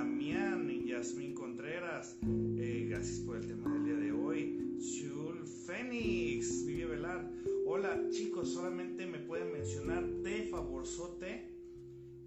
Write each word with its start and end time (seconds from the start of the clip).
Damián 0.00 0.70
y 0.70 0.88
Yasmín 0.88 1.34
Contreras. 1.34 2.16
Eh, 2.22 2.86
gracias 2.88 3.18
por 3.18 3.36
el 3.36 3.46
tema 3.46 3.70
del 3.70 3.84
día 3.84 3.96
de 3.96 4.12
hoy. 4.12 4.78
Chul 4.78 5.46
Fénix, 5.46 6.64
Vivia 6.64 6.86
Velar. 6.86 7.30
Hola, 7.66 8.00
chicos, 8.08 8.50
solamente 8.54 9.06
me 9.06 9.18
pueden 9.18 9.52
mencionar 9.52 10.02
de 10.02 10.44
favorzote. 10.44 11.52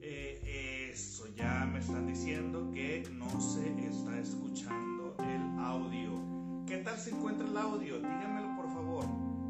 Eh, 0.01 0.91
eso, 0.91 1.25
ya 1.35 1.66
me 1.66 1.79
están 1.79 2.05
diciendo 2.05 2.69
que 2.71 3.05
no 3.11 3.41
se 3.41 3.67
está 3.88 4.19
escuchando 4.19 5.16
el 5.17 5.59
audio. 5.59 6.66
¿Qué 6.67 6.77
tal 6.77 6.99
se 6.99 7.09
encuentra 7.09 7.47
el 7.47 7.57
audio? 7.57 7.95
Díganmelo 7.95 8.55
por 8.55 8.67
favor. 8.67 9.05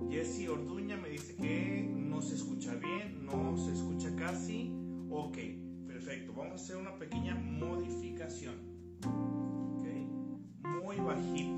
Jesse 0.09 0.47
Orduña 0.47 0.95
me 0.95 1.09
dice 1.09 1.35
que 1.35 1.85
no 1.94 2.21
se 2.21 2.35
escucha 2.35 2.73
bien, 2.75 3.25
no 3.25 3.57
se 3.57 3.73
escucha 3.73 4.16
casi. 4.16 4.71
Ok, 5.09 5.38
perfecto. 6.03 6.33
Vamos 6.33 6.51
a 6.51 6.55
hacer 6.55 6.75
una 6.77 6.97
pequeña 6.97 7.35
modificación. 7.35 8.55
Muy 10.83 10.97
bajito. 10.97 11.52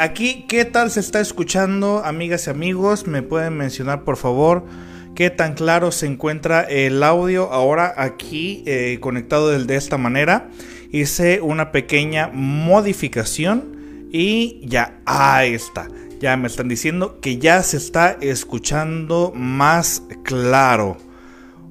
Aquí, 0.00 0.46
¿qué 0.48 0.64
tal 0.64 0.90
se 0.90 1.00
está 1.00 1.20
escuchando, 1.20 2.02
amigas 2.02 2.46
y 2.46 2.50
amigos? 2.50 3.06
¿Me 3.06 3.20
pueden 3.20 3.58
mencionar, 3.58 4.02
por 4.02 4.16
favor? 4.16 4.64
qué 5.14 5.28
tan 5.28 5.52
claro 5.52 5.92
se 5.92 6.06
encuentra 6.06 6.62
el 6.62 7.02
audio 7.02 7.52
ahora 7.52 7.92
aquí 7.98 8.62
eh, 8.64 8.96
conectado 9.02 9.50
de 9.50 9.76
esta 9.76 9.98
manera. 9.98 10.48
Hice 10.90 11.42
una 11.42 11.70
pequeña 11.70 12.30
modificación 12.32 14.08
y 14.10 14.66
ya, 14.66 15.02
ahí 15.04 15.52
está. 15.52 15.88
Ya 16.18 16.34
me 16.38 16.48
están 16.48 16.68
diciendo 16.68 17.20
que 17.20 17.36
ya 17.36 17.62
se 17.62 17.76
está 17.76 18.16
escuchando 18.22 19.34
más 19.36 20.02
claro. 20.24 20.96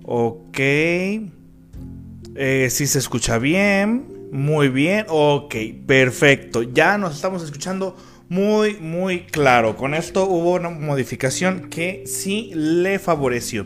Ok. 0.04 0.60
Eh, 0.60 2.68
si 2.70 2.86
se 2.86 3.00
escucha 3.00 3.40
bien. 3.40 4.06
Muy 4.32 4.70
bien. 4.70 5.08
Ok, 5.10 5.56
perfecto. 5.88 6.62
Ya 6.62 7.00
nos 7.00 7.16
estamos 7.16 7.42
escuchando 7.42 7.96
muy, 8.30 8.78
muy 8.78 9.22
claro. 9.22 9.76
Con 9.76 9.94
esto 9.94 10.26
hubo 10.26 10.54
una 10.54 10.70
modificación 10.70 11.70
que 11.70 12.04
sí 12.06 12.52
le 12.54 13.00
favoreció. 13.00 13.66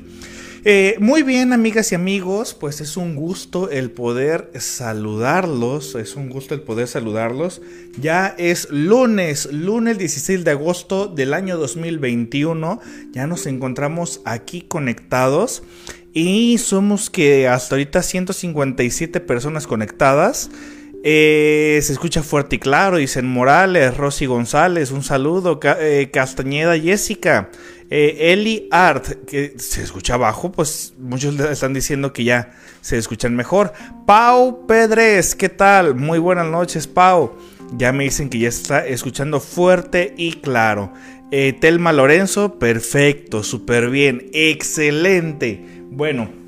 Eh, 0.66 0.96
muy 1.00 1.24
bien, 1.24 1.52
amigas 1.52 1.92
y 1.92 1.96
amigos, 1.96 2.54
pues 2.54 2.80
es 2.80 2.96
un 2.96 3.16
gusto 3.16 3.70
el 3.70 3.92
poder 3.92 4.50
saludarlos, 4.58 5.96
es 5.96 6.16
un 6.16 6.30
gusto 6.30 6.56
el 6.56 6.62
poder 6.62 6.88
saludarlos. 6.88 7.62
Ya 8.00 8.34
es 8.38 8.70
lunes, 8.72 9.52
lunes 9.52 9.98
16 9.98 10.46
de 10.46 10.52
agosto 10.52 11.08
del 11.08 11.34
año 11.34 11.58
2021, 11.58 12.80
ya 13.12 13.28
nos 13.28 13.46
encontramos 13.46 14.22
aquí 14.24 14.62
conectados 14.62 15.64
y 16.14 16.58
somos 16.60 17.10
que 17.10 17.50
hasta 17.50 17.76
ahorita 17.76 18.02
157 18.02 19.20
personas 19.20 19.68
conectadas. 19.68 20.50
Eh, 21.06 21.82
se 21.84 21.92
escucha 21.92 22.24
fuerte 22.24 22.56
y 22.56 22.60
claro, 22.60 22.96
dicen 22.96 23.28
Morales, 23.28 23.98
Rosy 23.98 24.26
González, 24.26 24.90
un 24.90 25.04
saludo, 25.04 25.60
eh, 25.82 26.10
Castañeda 26.14 26.80
Jessica, 26.80 27.50
eh, 27.90 28.32
Eli 28.32 28.70
Art, 28.72 29.26
que 29.28 29.54
se 29.58 29.84
escucha 29.84 30.16
bajo, 30.16 30.54
pues 30.54 30.94
muchos 30.98 31.38
están 31.42 31.74
diciendo 31.74 32.14
que 32.14 32.24
ya 32.24 32.54
se 32.80 32.98
escuchan 32.98 33.36
mejor. 33.36 33.74
Pau 34.08 34.66
Pedres, 34.66 35.36
¿qué 35.36 35.50
tal? 35.50 35.94
Muy 35.96 36.20
buenas 36.20 36.48
noches, 36.48 36.88
Pau. 36.88 37.34
Ya 37.76 37.92
me 37.92 38.06
dicen 38.06 38.30
que 38.30 38.40
ya 38.40 38.48
está 38.48 38.88
escuchando 38.88 39.42
fuerte 39.42 40.14
y 40.18 40.34
claro. 40.34 40.94
Telma 41.60 41.92
Lorenzo, 41.92 42.60
perfecto, 42.60 43.44
súper 43.44 43.90
bien, 43.90 44.30
excelente. 44.34 45.66
Bueno, 45.90 46.43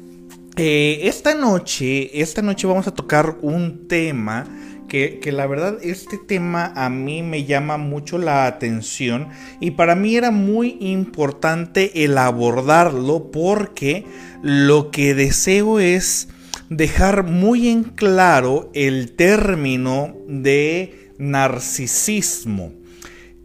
eh, 0.57 1.01
esta 1.03 1.35
noche, 1.35 2.21
esta 2.21 2.41
noche 2.41 2.67
vamos 2.67 2.87
a 2.87 2.93
tocar 2.93 3.37
un 3.41 3.87
tema 3.87 4.47
que, 4.87 5.19
que 5.19 5.31
la 5.31 5.47
verdad 5.47 5.77
este 5.81 6.17
tema 6.17 6.71
a 6.75 6.89
mí 6.89 7.23
me 7.23 7.45
llama 7.45 7.77
mucho 7.77 8.17
la 8.17 8.45
atención 8.45 9.29
y 9.59 9.71
para 9.71 9.95
mí 9.95 10.15
era 10.15 10.31
muy 10.31 10.77
importante 10.79 12.03
el 12.05 12.17
abordarlo 12.17 13.31
porque 13.31 14.05
lo 14.41 14.91
que 14.91 15.15
deseo 15.15 15.79
es 15.79 16.29
dejar 16.69 17.23
muy 17.23 17.69
en 17.69 17.83
claro 17.83 18.69
el 18.73 19.11
término 19.11 20.15
de 20.27 21.11
narcisismo. 21.17 22.73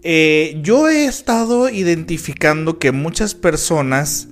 Eh, 0.03 0.59
yo 0.63 0.89
he 0.89 1.05
estado 1.05 1.69
identificando 1.69 2.79
que 2.79 2.91
muchas 2.91 3.35
personas 3.35 4.29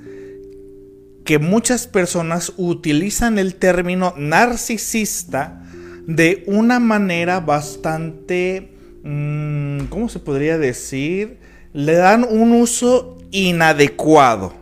que 1.29 1.39
muchas 1.39 1.87
personas 1.87 2.55
utilizan 2.57 3.39
el 3.39 3.57
término 3.57 4.15
narcisista 4.17 5.61
de 6.07 6.43
una 6.47 6.81
manera 6.81 7.41
bastante, 7.41 8.73
mm, 9.05 9.89
¿cómo 9.91 10.09
se 10.09 10.21
podría 10.21 10.57
decir? 10.57 11.37
Le 11.75 11.97
dan 11.97 12.25
un 12.25 12.53
uso 12.53 13.19
inadecuado, 13.31 14.55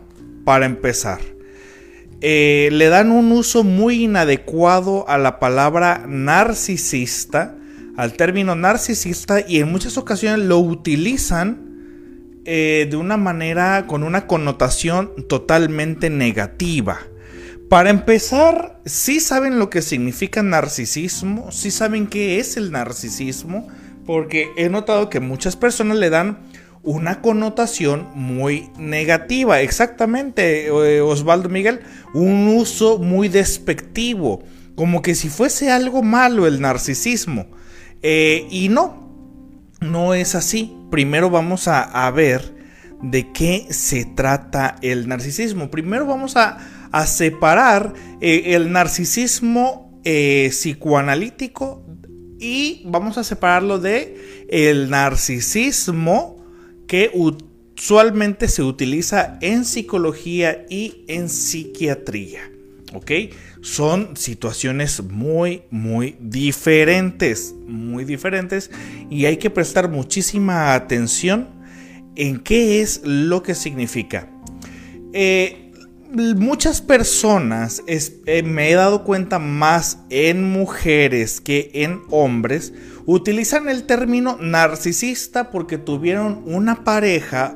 para 0.43 0.65
empezar. 0.65 1.21
Eh, 2.19 2.67
le 2.73 2.89
dan 2.89 3.13
un 3.13 3.31
uso 3.31 3.63
muy 3.63 4.03
inadecuado 4.03 5.07
a 5.07 5.17
la 5.17 5.39
palabra 5.39 6.03
narcisista, 6.05 7.55
al 7.95 8.11
término 8.11 8.55
narcisista, 8.55 9.39
y 9.39 9.59
en 9.59 9.71
muchas 9.71 9.97
ocasiones 9.97 10.45
lo 10.45 10.59
utilizan 10.59 11.66
eh, 12.49 12.87
de 12.89 12.95
una 12.95 13.17
manera 13.17 13.87
con 13.87 14.03
una 14.03 14.25
connotación 14.25 15.11
totalmente 15.27 16.09
negativa. 16.09 16.97
Para 17.67 17.89
empezar, 17.89 18.79
sí 18.85 19.19
saben 19.19 19.59
lo 19.59 19.69
que 19.69 19.81
significa 19.81 20.41
narcisismo, 20.43 21.51
sí 21.51 21.71
saben 21.71 22.07
qué 22.07 22.39
es 22.39 22.55
el 22.55 22.71
narcisismo, 22.71 23.67
porque 24.05 24.47
he 24.55 24.69
notado 24.69 25.09
que 25.09 25.19
muchas 25.19 25.57
personas 25.57 25.97
le 25.97 26.09
dan 26.09 26.39
una 26.83 27.21
connotación 27.21 28.07
muy 28.15 28.69
negativa. 28.79 29.59
Exactamente, 29.59 30.67
eh, 30.67 31.01
Osvaldo 31.01 31.49
Miguel, 31.49 31.81
un 32.13 32.47
uso 32.47 32.97
muy 32.97 33.27
despectivo, 33.27 34.41
como 34.75 35.01
que 35.01 35.15
si 35.15 35.27
fuese 35.27 35.69
algo 35.69 36.01
malo 36.01 36.47
el 36.47 36.61
narcisismo. 36.61 37.47
Eh, 38.03 38.47
y 38.49 38.69
no, 38.69 39.06
no 39.91 40.13
es 40.13 40.35
así. 40.35 40.75
Primero 40.91 41.29
vamos 41.29 41.67
a, 41.67 42.09
ver 42.11 42.55
de 43.01 43.31
qué 43.31 43.67
se 43.69 44.05
trata 44.05 44.77
el 44.81 45.07
narcisismo. 45.07 45.69
Primero 45.69 46.05
vamos 46.05 46.37
a, 46.37 46.57
a 46.91 47.05
separar 47.05 47.93
eh, 48.21 48.55
el 48.55 48.71
narcisismo 48.71 49.99
eh, 50.03 50.49
psicoanalítico 50.51 51.85
y 52.39 52.83
vamos 52.85 53.17
a 53.17 53.23
separarlo 53.23 53.79
de 53.79 54.45
el 54.49 54.89
narcisismo 54.89 56.37
que 56.87 57.11
usualmente 57.13 58.47
se 58.47 58.63
utiliza 58.63 59.37
en 59.41 59.65
psicología 59.65 60.65
y 60.69 61.03
en 61.07 61.29
psiquiatría. 61.29 62.51
¿Ok? 62.93 63.11
Son 63.67 64.15
situaciones 64.15 65.03
muy, 65.03 65.63
muy 65.71 66.15
diferentes. 66.21 67.53
Muy 67.67 68.05
diferentes. 68.05 68.71
Y 69.09 69.25
hay 69.25 69.35
que 69.35 69.49
prestar 69.49 69.89
muchísima 69.89 70.73
atención 70.73 71.49
en 72.15 72.39
qué 72.39 72.81
es 72.81 73.01
lo 73.03 73.43
que 73.43 73.55
significa. 73.55 74.29
Eh, 75.11 75.73
muchas 76.13 76.79
personas, 76.79 77.83
eh, 77.87 78.41
me 78.41 78.71
he 78.71 78.75
dado 78.75 79.03
cuenta 79.03 79.37
más 79.37 79.99
en 80.09 80.49
mujeres 80.49 81.41
que 81.41 81.69
en 81.73 82.03
hombres, 82.09 82.71
utilizan 83.05 83.67
el 83.67 83.83
término 83.83 84.37
narcisista 84.39 85.51
porque 85.51 85.77
tuvieron 85.77 86.41
una 86.45 86.85
pareja 86.85 87.53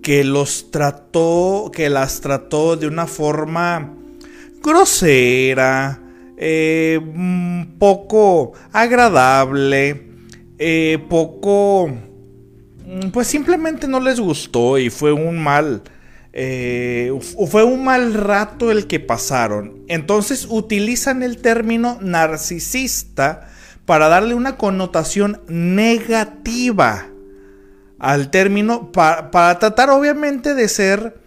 que 0.00 0.22
los 0.22 0.70
trató, 0.70 1.72
que 1.74 1.90
las 1.90 2.20
trató 2.20 2.76
de 2.76 2.86
una 2.86 3.08
forma 3.08 3.94
grosera, 4.64 6.00
eh, 6.36 6.98
poco 7.78 8.52
agradable, 8.72 10.08
eh, 10.58 10.98
poco, 11.08 11.92
pues 13.12 13.26
simplemente 13.28 13.86
no 13.86 14.00
les 14.00 14.18
gustó 14.18 14.78
y 14.78 14.90
fue 14.90 15.12
un 15.12 15.42
mal 15.42 15.82
eh, 16.36 17.16
fue 17.48 17.62
un 17.62 17.84
mal 17.84 18.12
rato 18.12 18.72
el 18.72 18.88
que 18.88 18.98
pasaron. 18.98 19.84
Entonces 19.86 20.48
utilizan 20.50 21.22
el 21.22 21.36
término 21.36 21.98
narcisista 22.00 23.48
para 23.86 24.08
darle 24.08 24.34
una 24.34 24.56
connotación 24.56 25.42
negativa 25.46 27.06
al 28.00 28.32
término, 28.32 28.90
para 28.90 29.58
tratar 29.60 29.90
obviamente 29.90 30.54
de 30.54 30.68
ser, 30.68 31.20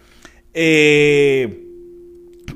eh, 0.52 1.67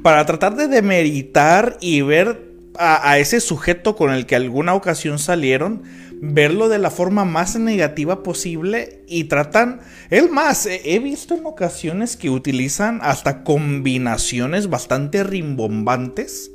para 0.03 0.25
tratar 0.27 0.57
de 0.57 0.69
demeritar 0.69 1.77
y 1.81 2.01
ver 2.03 2.53
a, 2.79 3.19
ese 3.19 3.41
sujeto 3.41 3.97
con 3.97 4.11
el 4.11 4.27
que 4.27 4.37
alguna 4.37 4.75
ocasión 4.75 5.19
salieron 5.19 5.83
verlo 6.25 6.69
de 6.69 6.79
la 6.79 6.91
forma 6.91 7.25
más 7.25 7.57
negativa 7.57 8.23
posible 8.23 9.03
y 9.09 9.25
tratan, 9.25 9.81
es 10.09 10.31
más, 10.31 10.67
he 10.67 10.99
visto 11.01 11.35
en 11.35 11.45
ocasiones 11.45 12.17
que 12.17 12.31
utilizan 12.31 13.01
hasta 13.03 13.43
combinaciones 13.43 14.71
bastante 14.71 15.25
rimbombantes. 15.25 16.53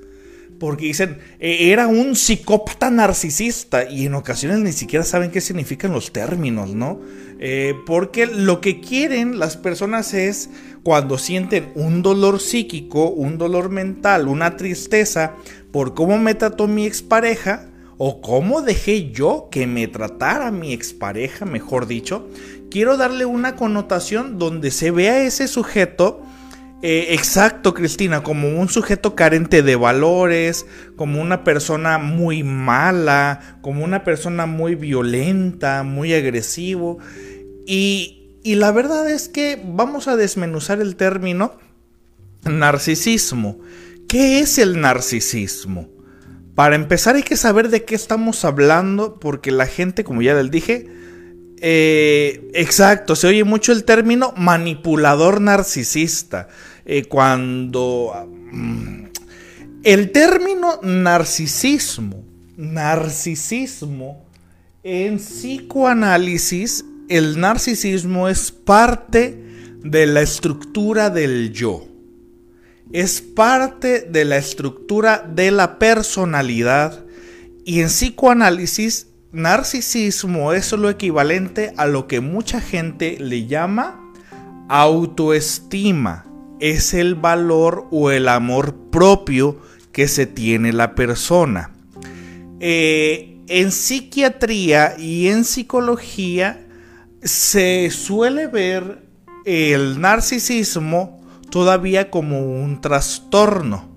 Porque 0.59 0.85
dicen, 0.85 1.19
e, 1.39 1.71
era 1.71 1.87
un 1.87 2.15
psicópata 2.15 2.89
narcisista 2.89 3.89
y 3.89 4.05
en 4.05 4.15
ocasiones 4.15 4.59
ni 4.59 4.71
siquiera 4.71 5.05
saben 5.05 5.31
qué 5.31 5.41
significan 5.41 5.91
los 5.91 6.11
términos, 6.11 6.69
¿no? 6.69 6.99
Eh, 7.39 7.75
porque 7.85 8.25
lo 8.25 8.61
que 8.61 8.79
quieren 8.81 9.37
las 9.37 9.57
personas 9.57 10.13
es 10.13 10.49
cuando 10.83 11.17
sienten 11.17 11.71
un 11.75 12.01
dolor 12.01 12.39
psíquico, 12.39 13.09
un 13.09 13.37
dolor 13.37 13.69
mental, 13.69 14.27
una 14.27 14.57
tristeza 14.57 15.35
por 15.71 15.93
cómo 15.93 16.17
me 16.17 16.33
trató 16.33 16.67
mi 16.67 16.85
expareja, 16.85 17.67
o 17.97 18.21
cómo 18.21 18.61
dejé 18.61 19.11
yo 19.11 19.49
que 19.51 19.67
me 19.67 19.87
tratara 19.87 20.51
mi 20.51 20.73
expareja, 20.73 21.45
mejor 21.45 21.87
dicho, 21.87 22.27
quiero 22.69 22.95
darle 22.97 23.25
una 23.25 23.55
connotación 23.55 24.37
donde 24.37 24.71
se 24.71 24.91
vea 24.91 25.23
ese 25.23 25.47
sujeto 25.47 26.21
eh, 26.83 27.07
exacto, 27.09 27.73
Cristina, 27.73 28.21
como 28.21 28.49
un 28.59 28.69
sujeto 28.69 29.15
carente 29.15 29.63
de 29.63 29.75
valores, 29.75 30.65
como 30.95 31.21
una 31.21 31.43
persona 31.43 31.97
muy 31.97 32.43
mala, 32.43 33.57
como 33.61 33.83
una 33.83 34.03
persona 34.03 34.45
muy 34.45 34.75
violenta, 34.75 35.81
muy 35.83 36.13
agresivo. 36.13 36.99
Y, 37.65 38.39
y 38.43 38.55
la 38.55 38.71
verdad 38.71 39.09
es 39.09 39.27
que 39.27 39.59
vamos 39.65 40.07
a 40.07 40.15
desmenuzar 40.15 40.79
el 40.79 40.95
término 40.95 41.57
narcisismo. 42.43 43.59
¿Qué 44.07 44.39
es 44.39 44.59
el 44.59 44.79
narcisismo? 44.79 45.89
Para 46.53 46.75
empezar 46.75 47.15
hay 47.15 47.23
que 47.23 47.37
saber 47.37 47.69
de 47.69 47.85
qué 47.85 47.95
estamos 47.95 48.45
hablando 48.45 49.19
porque 49.19 49.51
la 49.51 49.65
gente, 49.65 50.03
como 50.03 50.21
ya 50.21 50.33
les 50.35 50.49
dije, 50.49 50.87
eh, 51.59 52.49
exacto, 52.53 53.15
se 53.15 53.27
oye 53.27 53.43
mucho 53.43 53.71
el 53.71 53.83
término 53.83 54.33
manipulador 54.37 55.41
narcisista. 55.41 56.47
Eh, 56.87 57.05
cuando... 57.05 58.27
Mm, 58.51 59.05
el 59.83 60.11
término 60.11 60.79
narcisismo, 60.81 62.25
narcisismo, 62.57 64.25
en 64.81 65.17
psicoanálisis, 65.17 66.83
el 67.07 67.39
narcisismo 67.39 68.27
es 68.27 68.51
parte 68.51 69.39
de 69.83 70.07
la 70.07 70.21
estructura 70.21 71.11
del 71.11 71.53
yo 71.53 71.87
es 72.91 73.21
parte 73.21 74.01
de 74.01 74.25
la 74.25 74.37
estructura 74.37 75.25
de 75.27 75.51
la 75.51 75.79
personalidad 75.79 77.05
y 77.65 77.81
en 77.81 77.87
psicoanálisis 77.87 79.07
narcisismo 79.31 80.53
es 80.53 80.71
lo 80.71 80.89
equivalente 80.89 81.73
a 81.77 81.85
lo 81.85 82.07
que 82.07 82.21
mucha 82.21 82.61
gente 82.61 83.17
le 83.19 83.45
llama 83.45 84.01
autoestima. 84.69 86.26
Es 86.59 86.93
el 86.93 87.15
valor 87.15 87.87
o 87.91 88.11
el 88.11 88.27
amor 88.27 88.75
propio 88.91 89.61
que 89.91 90.07
se 90.07 90.25
tiene 90.25 90.73
la 90.73 90.95
persona. 90.95 91.71
Eh, 92.59 93.37
en 93.47 93.71
psiquiatría 93.71 94.95
y 94.97 95.27
en 95.27 95.45
psicología 95.45 96.65
se 97.21 97.89
suele 97.91 98.47
ver 98.47 99.03
el 99.45 100.01
narcisismo 100.01 101.21
todavía 101.49 102.09
como 102.09 102.41
un 102.41 102.81
trastorno. 102.81 103.89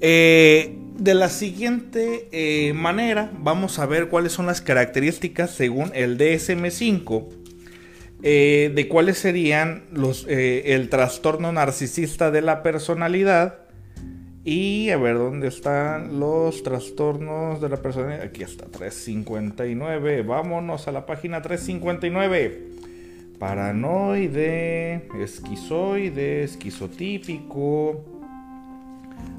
Eh, 0.00 0.78
de 0.98 1.14
la 1.14 1.28
siguiente 1.28 2.28
eh, 2.32 2.72
manera, 2.74 3.30
vamos 3.38 3.78
a 3.78 3.86
ver 3.86 4.08
cuáles 4.08 4.32
son 4.32 4.46
las 4.46 4.60
características 4.60 5.50
según 5.50 5.90
el 5.94 6.18
DSM5 6.18 7.41
eh, 8.22 8.72
de 8.74 8.88
cuáles 8.88 9.18
serían 9.18 9.84
los, 9.92 10.26
el 10.28 10.88
trastorno 10.88 11.52
narcisista 11.52 12.30
de 12.30 12.42
la 12.42 12.62
personalidad. 12.62 13.58
Y 14.44 14.90
a 14.90 14.96
ver 14.96 15.18
dónde 15.18 15.46
están 15.46 16.18
los 16.18 16.64
trastornos 16.64 17.60
de 17.60 17.68
la 17.68 17.76
personalidad. 17.76 18.22
Aquí 18.22 18.42
está, 18.42 18.66
359. 18.66 20.22
Vámonos 20.22 20.88
a 20.88 20.92
la 20.92 21.06
página 21.06 21.42
359 21.42 22.72
paranoide, 23.42 25.08
esquizoide, 25.20 26.44
esquizotípico, 26.44 28.04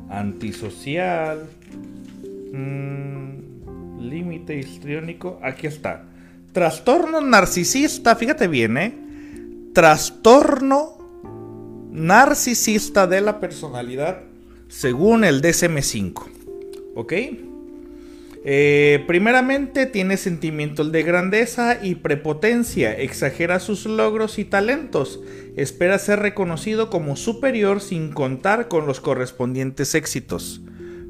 antisocial, 0.09 1.47
mm, 2.51 4.01
límite 4.01 4.57
histriónico. 4.57 5.39
Aquí 5.41 5.67
está. 5.67 6.03
Trastorno 6.53 7.19
narcisista, 7.19 8.15
fíjate 8.15 8.47
bien, 8.47 8.77
¿eh? 8.77 8.93
Trastorno 9.73 10.99
narcisista 11.91 13.07
de 13.07 13.21
la 13.21 13.39
personalidad 13.39 14.21
según 14.67 15.23
el 15.23 15.41
DSM5. 15.41 16.23
¿Ok? 16.95 17.13
Eh, 18.45 19.03
primeramente 19.07 19.85
tiene 19.85 20.17
sentimientos 20.17 20.91
de 20.91 21.03
grandeza 21.03 21.79
y 21.81 21.95
prepotencia, 21.95 22.91
exagera 22.91 23.59
sus 23.59 23.85
logros 23.85 24.37
y 24.37 24.43
talentos, 24.43 25.21
espera 25.55 25.97
ser 25.97 26.19
reconocido 26.19 26.89
como 26.89 27.15
superior 27.15 27.79
sin 27.79 28.11
contar 28.11 28.67
con 28.67 28.85
los 28.85 28.99
correspondientes 28.99 29.95
éxitos. 29.95 30.61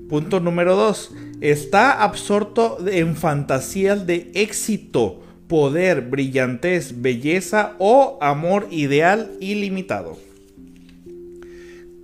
Punto 0.10 0.40
número 0.40 0.76
2. 0.76 1.16
Está 1.42 2.04
absorto 2.04 2.78
en 2.88 3.16
fantasías 3.16 4.06
de 4.06 4.32
éxito, 4.36 5.23
poder, 5.54 6.02
brillantez, 6.02 7.00
belleza 7.04 7.76
o 7.78 8.18
amor 8.22 8.68
ideal 8.72 9.30
ilimitado. 9.40 10.18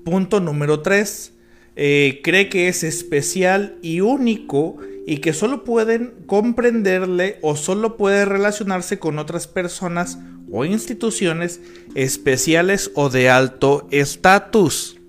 Punto 0.06 0.40
número 0.40 0.82
3. 0.84 1.34
Eh, 1.76 2.22
cree 2.24 2.48
que 2.48 2.68
es 2.68 2.84
especial 2.84 3.80
y 3.82 4.02
único 4.02 4.78
y 5.08 5.18
que 5.18 5.34
solo 5.34 5.64
pueden 5.64 6.14
comprenderle 6.28 7.40
o 7.42 7.56
solo 7.56 7.98
puede 7.98 8.24
relacionarse 8.24 9.00
con 9.00 9.18
otras 9.18 9.48
personas 9.48 10.20
o 10.52 10.64
instituciones 10.64 11.60
especiales 11.96 12.92
o 12.94 13.10
de 13.10 13.32
alto 13.32 13.88
estatus. 13.90 15.00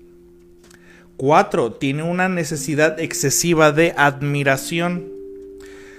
4. 1.17 1.73
Tiene 1.73 2.01
una 2.01 2.27
necesidad 2.27 2.99
excesiva 2.99 3.71
de 3.71 3.93
admiración. 3.95 5.11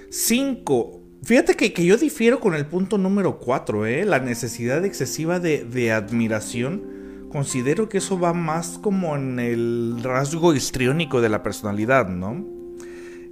5. 0.09 1.02
Fíjate 1.23 1.55
que, 1.55 1.85
yo 1.85 1.95
difiero 1.95 2.41
con 2.41 2.53
el 2.53 2.65
punto 2.65 2.97
número 2.97 3.39
4, 3.39 3.85
¿eh? 3.85 4.03
la 4.03 4.19
necesidad 4.19 4.83
excesiva 4.83 5.39
de, 5.39 5.63
de 5.63 5.93
admiración. 5.93 7.27
Considero 7.29 7.87
que 7.87 7.99
eso 7.99 8.19
va 8.19 8.33
más 8.33 8.77
como 8.77 9.15
en 9.15 9.39
el 9.39 9.99
rasgo 10.03 10.53
histriónico 10.53 11.21
de 11.21 11.29
la 11.29 11.41
personalidad, 11.41 12.09
¿no? 12.09 12.45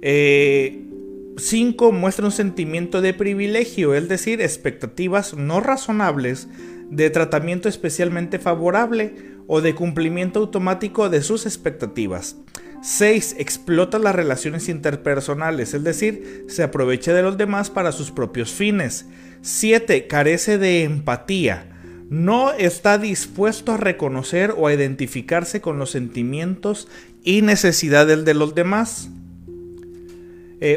eh, 0.02 1.92
muestra 1.92 2.24
un 2.24 2.32
sentimiento 2.32 3.02
de 3.02 3.12
privilegio, 3.12 3.94
es 3.94 4.08
decir, 4.08 4.40
expectativas 4.40 5.34
no 5.34 5.60
razonables 5.60 6.48
de 6.90 7.10
tratamiento 7.10 7.68
especialmente 7.68 8.38
favorable 8.38 9.14
o 9.46 9.60
de 9.60 9.74
cumplimiento 9.74 10.40
automático 10.40 11.10
de 11.10 11.22
sus 11.22 11.44
expectativas. 11.44 12.36
6. 12.82 13.36
Explota 13.38 13.98
las 14.00 14.14
relaciones 14.14 14.68
interpersonales, 14.68 15.72
es 15.72 15.84
decir, 15.84 16.46
se 16.48 16.64
aprovecha 16.64 17.14
de 17.14 17.22
los 17.22 17.38
demás 17.38 17.70
para 17.70 17.92
sus 17.92 18.10
propios 18.10 18.50
fines. 18.50 19.06
7. 19.40 20.08
Carece 20.08 20.58
de 20.58 20.82
empatía. 20.82 21.68
no 22.10 22.52
está 22.52 22.98
dispuesto 22.98 23.72
a 23.72 23.78
reconocer 23.78 24.52
o 24.54 24.66
a 24.66 24.74
identificarse 24.74 25.62
con 25.62 25.78
los 25.78 25.90
sentimientos 25.90 26.86
y 27.24 27.40
necesidades 27.40 28.26
de 28.26 28.34
los 28.34 28.54
demás. 28.54 29.08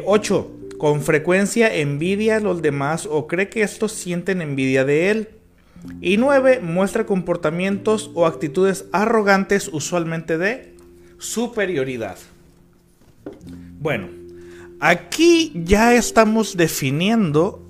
8. 0.06 0.52
Eh, 0.52 0.78
con 0.78 1.02
frecuencia 1.02 1.76
envidia 1.76 2.38
a 2.38 2.40
los 2.40 2.62
demás 2.62 3.08
o 3.10 3.28
cree 3.28 3.50
que 3.50 3.64
estos 3.64 3.92
sienten 3.92 4.42
envidia 4.42 4.86
de 4.86 5.10
él. 5.10 5.30
Y 6.02 6.18
9. 6.18 6.62
Muestra 6.62 7.06
comportamientos 7.06 8.12
o 8.14 8.28
actitudes 8.28 8.86
arrogantes 8.94 9.70
usualmente 9.74 10.38
de 10.38 10.75
superioridad. 11.18 12.18
Bueno, 13.80 14.10
aquí 14.80 15.52
ya 15.56 15.96
estamos 15.96 16.58
definiendo 16.58 17.62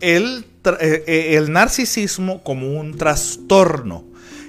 el, 0.00 0.44
eh, 0.80 1.04
eh, 1.06 1.36
el 1.36 1.52
narcisismo 1.52 2.42
como 2.42 2.78
un 2.78 2.96
trastorno. 2.96 4.04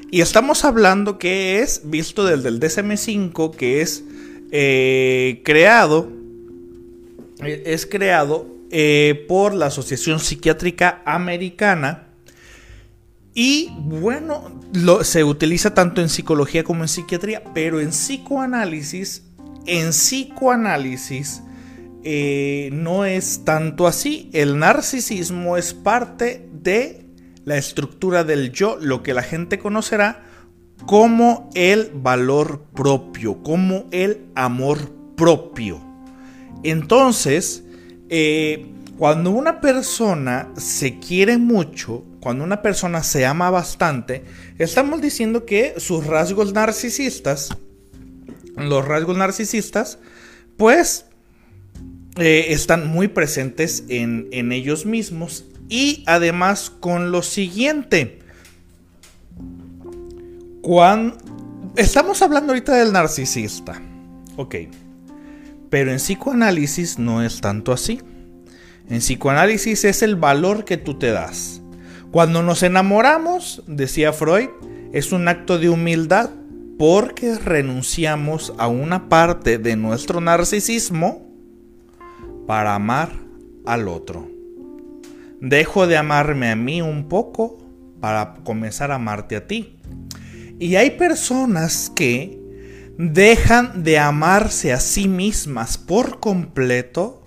Y 0.10 0.22
estamos 0.22 0.66
hablando 0.66 1.18
que 1.18 1.60
es, 1.60 1.84
visto 1.86 2.26
desde 2.26 2.50
el 2.50 2.60
DSM5, 2.60 3.56
que 3.56 3.82
es 3.82 4.04
eh, 4.52 5.42
creado, 5.46 6.12
es 7.40 7.86
creado 7.86 8.48
por 9.28 9.54
la 9.54 9.68
Asociación 9.68 10.20
Psiquiátrica 10.20 11.02
Americana. 11.06 12.08
Y 13.34 13.72
bueno, 13.78 14.60
se 15.04 15.24
utiliza 15.24 15.74
tanto 15.74 16.02
en 16.02 16.10
psicología 16.10 16.64
como 16.64 16.84
en 16.84 16.90
psiquiatría, 16.90 17.44
pero 17.54 17.80
en 17.80 17.90
psicoanálisis, 17.90 19.24
en 19.66 19.90
psicoanálisis, 19.90 21.42
eh, 22.04 22.70
no 22.74 23.06
es 23.06 23.46
tanto 23.46 23.88
así. 23.88 24.30
El 24.34 24.60
narcisismo 24.60 25.56
es 25.56 25.74
parte 25.74 26.50
de 26.52 27.06
la 27.46 27.58
estructura 27.58 28.24
del 28.24 28.52
yo, 28.52 28.78
lo 28.80 29.02
que 29.02 29.14
la 29.14 29.24
gente 29.24 29.60
conocerá 29.60 30.24
como 30.86 31.50
el 31.54 31.92
valor 31.94 32.66
propio, 32.74 33.42
como 33.44 33.86
el 33.92 34.26
amor 34.36 34.78
propio. 35.16 35.80
Entonces, 36.64 37.64
eh, 38.10 38.74
cuando 39.02 39.32
una 39.32 39.62
persona 39.62 40.52
se 40.58 41.00
quiere 41.00 41.40
mucho, 41.40 42.04
cuando 42.20 42.44
una 42.44 42.62
persona 42.62 43.02
se 43.02 43.26
ama 43.26 43.50
bastante, 43.50 44.24
estamos 44.60 45.02
diciendo 45.02 45.44
que 45.44 45.74
sus 45.78 46.06
rasgos 46.06 46.54
narcisistas, 46.54 47.50
los 48.56 48.88
rasgos 48.88 49.18
narcisistas, 49.18 49.98
pues 50.56 51.06
eh, 52.18 52.46
están 52.50 52.90
muy 52.90 53.08
presentes 53.08 53.86
en, 53.90 54.52
ellos 54.52 54.86
mismos 54.86 55.46
y 55.68 56.04
además 56.06 56.70
con 56.70 57.12
lo 57.12 57.24
siguiente. 57.24 58.20
Cuando, 60.62 61.18
estamos 61.76 62.22
hablando 62.22 62.54
ahorita 62.54 62.76
del 62.76 62.94
narcisista, 62.94 63.82
ok, 64.36 64.56
pero 65.72 65.90
en 65.90 65.98
psicoanálisis 65.98 67.00
no 67.00 67.24
es 67.24 67.42
tanto 67.42 67.74
así. 67.74 68.00
En 68.92 68.98
psicoanálisis 68.98 69.86
es 69.86 70.02
el 70.02 70.18
valor 70.18 70.66
que 70.66 70.76
tú 70.76 71.00
te 71.00 71.12
das. 71.12 71.62
Cuando 72.12 72.44
nos 72.44 72.62
enamoramos, 72.62 73.64
decía 73.66 74.12
Freud, 74.12 74.50
es 74.92 75.14
un 75.14 75.30
acto 75.30 75.58
de 75.58 75.70
humildad 75.70 76.30
porque 76.78 77.36
renunciamos 77.36 78.54
a 78.58 78.68
una 78.68 79.08
parte 79.08 79.58
de 79.60 79.78
nuestro 79.78 80.20
narcisismo 80.20 81.26
para 82.46 82.76
amar 82.76 83.14
al 83.66 83.88
otro. 83.88 84.30
Dejo 85.40 85.88
de 85.88 85.96
amarme 85.96 86.52
a 86.52 86.58
mí 86.58 86.82
un 86.82 87.08
poco 87.08 87.60
para 88.02 88.34
comenzar 88.44 88.92
a 88.92 88.96
amarte 88.96 89.38
a 89.38 89.48
ti. 89.48 89.78
Y 90.60 90.76
hay 90.76 90.92
personas 90.92 91.90
que 91.96 92.42
dejan 92.98 93.84
de 93.84 94.00
amarse 94.00 94.74
a 94.74 94.82
sí 94.82 95.08
mismas 95.08 95.78
por 95.78 96.20
completo 96.20 97.21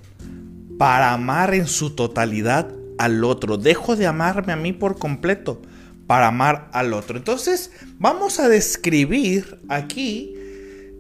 para 0.79 1.13
amar 1.13 1.55
en 1.55 1.67
su 1.67 1.91
totalidad 1.91 2.69
al 2.99 3.25
otro. 3.25 3.57
Dejo 3.57 3.97
de 3.97 4.07
amarme 4.07 4.53
a 4.53 4.57
mí 4.57 4.73
por 4.73 4.99
completo 4.99 5.61
para 6.07 6.29
amar 6.29 6.69
al 6.73 6.93
otro. 6.93 7.17
Entonces 7.17 7.71
vamos 7.99 8.41
a 8.41 8.49
describir 8.49 9.59
aquí 9.69 10.35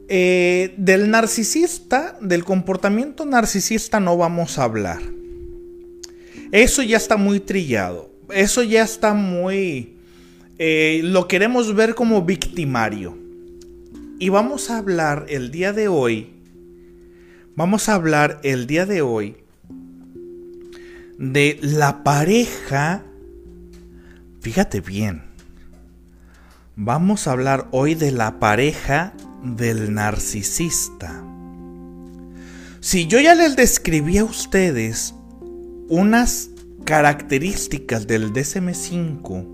eh, 0.08 0.74
del 0.76 1.10
narcisista, 1.10 2.18
del 2.20 2.44
comportamiento 2.44 3.24
narcisista 3.24 4.00
no 4.00 4.16
vamos 4.16 4.58
a 4.58 4.64
hablar. 4.64 5.00
Eso 6.52 6.82
ya 6.82 6.96
está 6.96 7.16
muy 7.16 7.40
trillado. 7.40 8.10
Eso 8.30 8.62
ya 8.62 8.82
está 8.82 9.14
muy... 9.14 9.96
Eh, 10.58 11.00
lo 11.02 11.26
queremos 11.26 11.74
ver 11.74 11.94
como 11.94 12.22
victimario. 12.22 13.18
Y 14.20 14.28
vamos 14.28 14.70
a 14.70 14.78
hablar 14.78 15.26
el 15.28 15.50
día 15.50 15.72
de 15.72 15.88
hoy. 15.88 16.30
Vamos 17.56 17.88
a 17.88 17.94
hablar 17.94 18.40
el 18.44 18.66
día 18.66 18.86
de 18.86 19.02
hoy 19.02 19.36
de 21.18 21.58
la 21.62 22.02
pareja. 22.04 23.02
Fíjate 24.40 24.80
bien. 24.80 25.22
Vamos 26.76 27.26
a 27.26 27.32
hablar 27.32 27.68
hoy 27.70 27.94
de 27.94 28.10
la 28.10 28.40
pareja 28.40 29.12
del 29.42 29.94
narcisista. 29.94 31.22
Si 32.80 33.06
yo 33.06 33.20
ya 33.20 33.34
les 33.34 33.56
describí 33.56 34.18
a 34.18 34.24
ustedes 34.24 35.14
unas 35.88 36.50
características 36.84 38.06
del 38.06 38.32
DSM5 38.32 39.46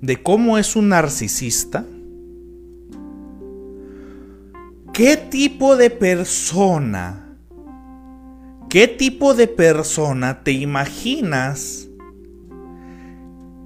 de 0.00 0.22
cómo 0.22 0.58
es 0.58 0.76
un 0.76 0.90
narcisista, 0.90 1.86
¿qué 4.92 5.16
tipo 5.16 5.76
de 5.76 5.90
persona, 5.90 7.23
qué 8.74 8.88
tipo 8.88 9.34
de 9.34 9.46
persona 9.46 10.42
te 10.42 10.50
imaginas 10.50 11.86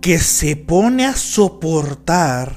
que 0.02 0.18
se 0.18 0.54
pone 0.54 1.06
a 1.06 1.16
soportar 1.16 2.54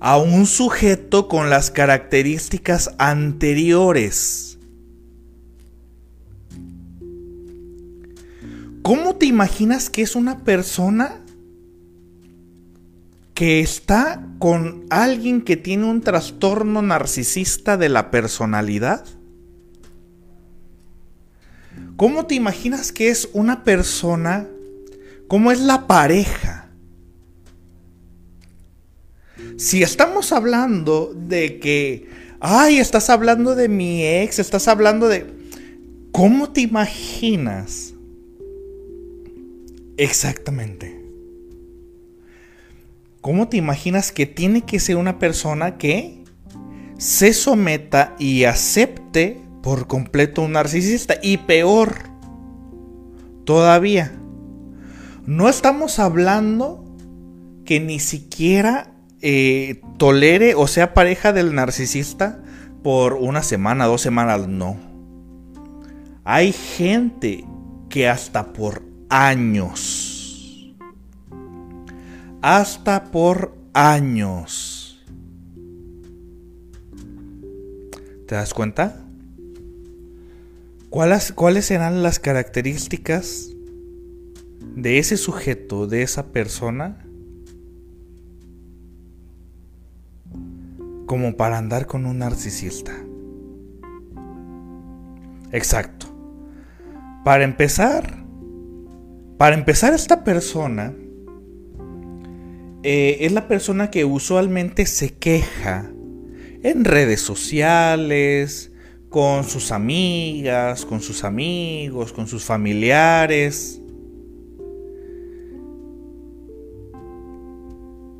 a 0.00 0.16
un 0.16 0.46
sujeto 0.46 1.28
con 1.28 1.50
las 1.50 1.70
características 1.70 2.94
anteriores. 2.96 4.58
¿Cómo 8.80 9.16
te 9.16 9.26
imaginas 9.26 9.90
que 9.90 10.00
es 10.00 10.16
una 10.16 10.38
persona 10.42 11.22
que 13.34 13.60
está 13.60 14.26
con 14.38 14.86
alguien 14.88 15.42
que 15.42 15.58
tiene 15.58 15.84
un 15.84 16.00
trastorno 16.00 16.80
narcisista 16.80 17.76
de 17.76 17.90
la 17.90 18.10
personalidad? 18.10 19.04
¿Cómo 21.96 22.26
te 22.26 22.34
imaginas 22.34 22.92
que 22.92 23.08
es 23.08 23.28
una 23.32 23.64
persona? 23.64 24.46
¿Cómo 25.28 25.50
es 25.50 25.60
la 25.60 25.86
pareja? 25.86 26.70
Si 29.56 29.82
estamos 29.82 30.32
hablando 30.32 31.14
de 31.14 31.58
que, 31.58 32.08
ay, 32.40 32.78
estás 32.78 33.08
hablando 33.08 33.54
de 33.54 33.68
mi 33.68 34.04
ex, 34.04 34.38
estás 34.38 34.68
hablando 34.68 35.08
de... 35.08 35.26
¿Cómo 36.12 36.50
te 36.50 36.60
imaginas? 36.60 37.94
Exactamente. 39.96 41.02
¿Cómo 43.22 43.48
te 43.48 43.56
imaginas 43.56 44.12
que 44.12 44.26
tiene 44.26 44.62
que 44.62 44.80
ser 44.80 44.96
una 44.96 45.18
persona 45.18 45.78
que 45.78 46.22
se 46.98 47.32
someta 47.32 48.14
y 48.18 48.44
acepte 48.44 49.45
por 49.66 49.88
completo 49.88 50.42
un 50.42 50.52
narcisista? 50.52 51.16
Y 51.20 51.38
peor, 51.38 51.96
todavía, 53.42 54.12
no 55.26 55.48
estamos 55.48 55.98
hablando 55.98 56.84
que 57.64 57.80
ni 57.80 57.98
siquiera 57.98 58.92
eh, 59.22 59.82
tolere 59.98 60.54
o 60.54 60.68
sea 60.68 60.94
pareja 60.94 61.32
del 61.32 61.52
narcisista 61.52 62.40
por 62.84 63.14
una 63.14 63.42
semana, 63.42 63.86
dos 63.86 64.02
semanas, 64.02 64.46
no. 64.46 64.76
Hay 66.22 66.52
gente 66.52 67.44
que 67.88 68.08
hasta 68.08 68.52
por 68.52 68.84
años, 69.08 70.76
hasta 72.40 73.06
por 73.06 73.52
años. 73.74 75.04
¿Te 78.28 78.36
das 78.36 78.54
cuenta? 78.54 79.05
¿Cuáles, 80.96 81.30
¿Cuáles 81.34 81.66
serán 81.66 82.02
las 82.02 82.18
características 82.18 83.50
de 84.76 84.98
ese 84.98 85.18
sujeto, 85.18 85.86
de 85.86 86.00
esa 86.00 86.32
persona? 86.32 87.02
como 91.04 91.36
para 91.36 91.58
andar 91.58 91.86
con 91.86 92.06
un 92.06 92.20
narcisista. 92.20 92.92
Exacto. 95.52 96.06
Para 97.26 97.44
empezar, 97.44 98.24
para 99.36 99.54
empezar 99.54 99.92
esta 99.92 100.24
persona 100.24 100.94
eh, 102.82 103.18
es 103.20 103.32
la 103.32 103.48
persona 103.48 103.90
que 103.90 104.06
usualmente 104.06 104.86
se 104.86 105.14
queja 105.14 105.90
en 106.62 106.84
redes 106.86 107.20
sociales, 107.20 108.72
con 109.16 109.44
sus 109.44 109.72
amigas, 109.72 110.84
con 110.84 111.00
sus 111.00 111.24
amigos, 111.24 112.12
con 112.12 112.26
sus 112.26 112.44
familiares. 112.44 113.80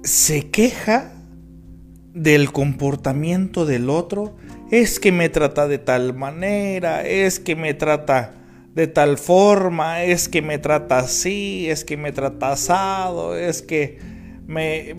Se 0.03 0.51
queja 0.51 1.13
del 2.15 2.51
comportamiento 2.51 3.67
del 3.67 3.91
otro. 3.91 4.37
Es 4.71 4.99
que 4.99 5.13
me 5.13 5.29
trata 5.29 5.69
de 5.69 5.77
tal 5.77 6.15
manera, 6.15 7.07
es 7.07 7.41
que 7.41 7.57
me 7.57 7.75
trata 7.75 8.33
de 8.73 8.87
tal 8.87 9.19
forma, 9.19 10.03
es 10.03 10.31
que 10.31 10.41
me 10.41 10.57
trata 10.57 11.01
así, 11.01 11.69
es 11.69 11.85
que 11.85 11.99
me 11.99 12.13
trata 12.13 12.53
asado, 12.53 13.37
es 13.37 13.61
que 13.61 13.99
me, 14.47 14.93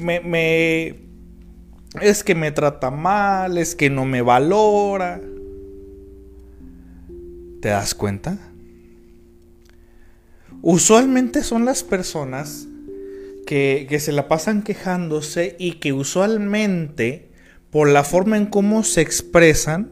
es 1.99 2.23
que 2.23 2.35
me 2.35 2.51
trata 2.51 2.91
mal, 2.91 3.57
es 3.57 3.75
que 3.75 3.89
no 3.89 4.05
me 4.05 4.21
valora. 4.21 5.19
¿Te 7.61 7.69
das 7.69 7.95
cuenta? 7.95 8.37
Usualmente 10.61 11.43
son 11.43 11.65
las 11.65 11.83
personas 11.83 12.67
que, 13.45 13.97
se 13.99 14.11
la 14.11 14.27
pasan 14.27 14.61
quejándose 14.61 15.55
y 15.57 15.73
que 15.73 15.93
usualmente, 15.93 17.29
por 17.71 17.89
la 17.89 18.03
forma 18.03 18.37
en 18.37 18.47
cómo 18.47 18.83
se 18.83 19.01
expresan, 19.01 19.91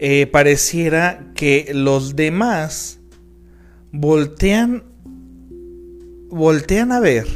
eh, 0.00 0.26
pareciera 0.26 1.32
que 1.34 1.70
los 1.74 2.16
demás 2.16 3.00
voltean, 3.92 4.84
voltean 6.30 6.92
a 6.92 7.00
ver, 7.00 7.26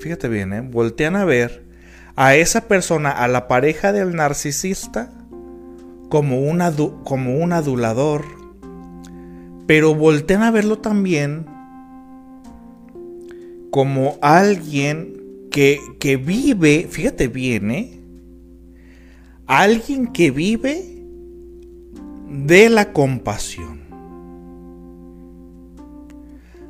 fíjate 0.00 0.28
bien, 0.28 0.52
eh, 0.52 0.60
voltean 0.60 1.14
a 1.14 1.24
ver 1.24 1.64
a 2.16 2.34
esa 2.34 2.66
persona, 2.66 3.10
a 3.10 3.28
la 3.28 3.46
pareja 3.46 3.92
del 3.92 4.16
narcisista, 4.16 5.12
como 6.08 6.40
como 7.04 7.36
un 7.36 7.52
adulador, 7.52 8.37
pero 9.68 9.94
voltean 9.94 10.42
a 10.42 10.50
verlo 10.50 10.78
también 10.78 11.44
como 13.70 14.16
alguien 14.22 15.20
que, 15.50 15.78
que 16.00 16.16
vive, 16.16 16.86
fíjate 16.88 17.28
bien, 17.28 17.70
¿eh? 17.70 18.00
Alguien 19.46 20.06
que 20.06 20.30
vive 20.30 21.04
de 22.30 22.70
la 22.70 22.94
compasión. 22.94 23.80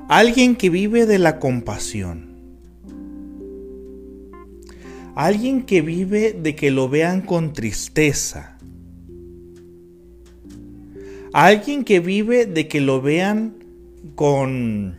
Alguien 0.08 0.56
que 0.56 0.68
vive 0.68 1.06
de 1.06 1.20
la 1.20 1.38
compasión. 1.38 2.26
Alguien 5.14 5.62
que 5.62 5.82
vive 5.82 6.32
de 6.32 6.56
que 6.56 6.72
lo 6.72 6.88
vean 6.88 7.20
con 7.20 7.52
tristeza. 7.52 8.57
Alguien 11.32 11.84
que 11.84 12.00
vive 12.00 12.46
de 12.46 12.68
que 12.68 12.80
lo 12.80 13.00
vean 13.00 13.64
con 14.14 14.98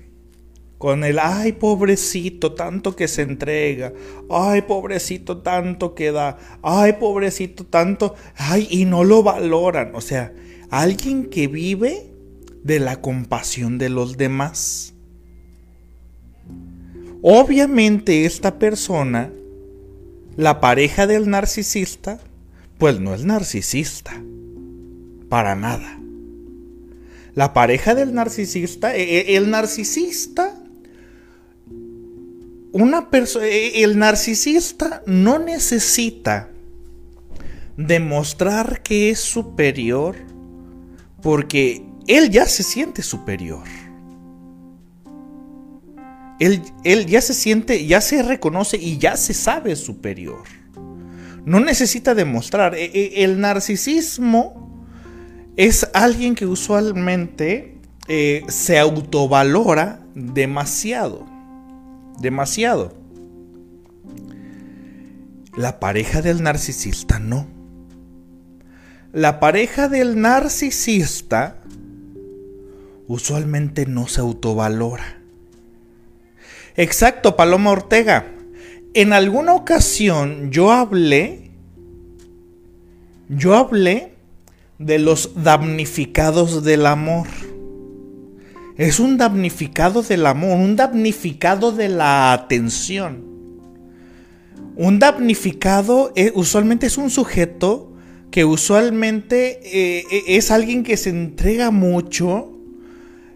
con 0.80 1.04
el 1.04 1.20
ay 1.20 1.52
pobrecito 1.52 2.54
tanto 2.54 2.96
que 2.96 3.10
se 3.10 3.22
entrega, 3.22 3.94
ay 4.30 4.62
pobrecito 4.62 5.40
tanto 5.40 5.94
que 5.94 6.14
da, 6.14 6.38
ay 6.64 6.94
pobrecito 6.94 7.66
tanto, 7.66 8.16
ay 8.38 8.66
y 8.72 8.86
no 8.86 9.04
lo 9.04 9.22
valoran, 9.22 9.94
o 9.94 10.00
sea, 10.00 10.34
alguien 10.70 11.26
que 11.26 11.48
vive 11.48 12.10
de 12.64 12.80
la 12.80 13.02
compasión 13.02 13.78
de 13.78 13.90
los 13.90 14.16
demás. 14.16 14.94
Obviamente 17.22 18.24
esta 18.24 18.58
persona, 18.58 19.34
la 20.38 20.62
pareja 20.62 21.08
del 21.08 21.30
narcisista, 21.30 22.22
pues 22.78 23.02
no 23.02 23.14
es 23.14 23.26
narcisista, 23.26 24.24
para 25.28 25.56
nada. 25.56 25.99
La 27.40 27.54
pareja 27.54 27.96
del 27.96 28.14
narcisista, 28.14 28.94
e, 28.98 29.02
e, 29.02 29.38
el 29.38 29.50
narcisista, 29.50 30.62
una 32.74 33.10
persona, 33.10 33.46
e, 33.46 33.82
el 33.82 33.98
narcisista 33.98 35.02
no 35.06 35.40
necesita 35.40 36.50
demostrar 37.78 38.84
que 38.84 39.10
es 39.10 39.20
superior 39.20 40.18
porque 41.22 41.82
él 42.08 42.30
ya 42.30 42.46
se 42.46 42.64
siente 42.64 43.04
superior. 43.04 43.64
Él, 46.42 46.62
él, 46.84 47.06
ya 47.06 47.22
se 47.22 47.34
siente, 47.34 47.86
ya 47.86 48.02
se 48.02 48.22
reconoce 48.22 48.76
y 48.76 48.98
ya 48.98 49.16
se 49.16 49.34
sabe 49.34 49.78
superior. 49.78 50.44
No 51.46 51.62
necesita 51.62 52.14
demostrar. 52.14 52.76
El 52.76 53.40
narcisismo 53.40 54.69
es 55.56 55.90
alguien 55.94 56.36
que 56.36 56.46
usualmente 56.46 57.78
eh, 58.08 58.44
se 58.48 58.80
autovalora 58.80 60.02
demasiado. 60.16 61.26
Demasiado. 62.20 62.94
La 65.56 65.80
pareja 65.80 66.22
del 66.22 66.42
narcisista 66.44 67.20
no. 67.20 67.48
La 69.12 69.40
pareja 69.40 69.90
del 69.90 70.22
narcisista 70.22 71.64
usualmente 73.08 73.86
no 73.86 74.08
se 74.08 74.22
autovalora. 74.22 75.20
Exacto, 76.76 77.36
Paloma 77.36 77.72
Ortega. 77.72 78.28
En 78.94 79.14
alguna 79.14 79.54
ocasión 79.54 80.52
yo 80.52 80.72
hablé, 80.72 81.52
yo 83.28 83.56
hablé 83.56 84.19
de 84.80 84.98
los 84.98 85.32
damnificados 85.36 86.64
del 86.64 86.86
amor. 86.86 87.28
Es 88.78 89.02
un 89.02 89.18
damnificado 89.18 90.02
del 90.02 90.26
amor, 90.26 90.58
un 90.58 90.78
damnificado 90.78 91.74
de 91.74 91.90
la 91.90 92.32
atención. 92.32 93.26
Un 94.78 94.98
damnificado 94.98 96.14
eh, 96.16 96.32
usualmente 96.34 96.88
es 96.88 96.98
un 96.98 97.10
sujeto 97.10 97.92
que 98.32 98.46
usualmente 98.46 99.60
eh, 99.66 100.06
eh, 100.10 100.24
es 100.28 100.50
alguien 100.50 100.84
que 100.84 100.96
se 100.96 101.10
entrega 101.10 101.72
mucho 101.72 102.54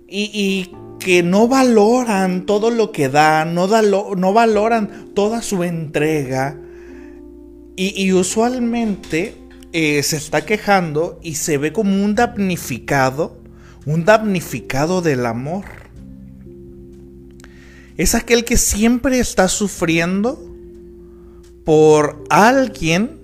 y, 0.07 0.71
que 0.99 1.21
no 1.21 1.49
valoran 1.49 2.45
todo 2.45 2.69
lo 2.69 2.93
que 2.93 3.09
da, 3.09 3.43
no, 3.43 3.67
no 3.67 4.31
valoran 4.31 5.09
toda 5.13 5.41
su 5.41 5.63
entrega. 5.63 6.57
Y, 7.75 8.01
y 8.01 8.13
usualmente 8.13 9.42
eh, 9.73 10.03
se 10.03 10.17
está 10.17 10.45
quejando 10.45 11.19
y 11.23 11.35
se 11.35 11.57
ve 11.57 11.73
como 11.73 12.03
un 12.03 12.13
damnificado, 12.13 13.41
un 13.87 14.05
damnificado 14.05 15.01
del 15.01 15.25
amor. 15.25 15.65
Es 17.97 18.13
aquel 18.13 18.45
que 18.45 18.57
siempre 18.57 19.17
está 19.19 19.47
sufriendo 19.47 20.39
por 21.65 22.23
alguien 22.29 23.19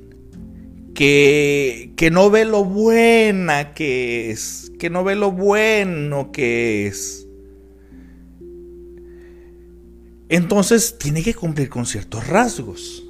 que, 0.96 1.94
que 1.96 2.10
no 2.10 2.32
ve 2.32 2.46
lo 2.46 2.66
buena 2.66 3.76
que 3.76 4.32
es, 4.32 4.72
que 4.80 4.90
no 4.90 5.04
ve 5.04 5.16
lo 5.16 5.32
bueno 5.32 6.32
que 6.32 6.88
es. 6.88 7.28
Entonces 10.30 10.98
tiene 10.98 11.22
que 11.22 11.36
cumplir 11.36 11.70
con 11.70 11.86
ciertos 11.86 12.28
rasgos. 12.28 13.09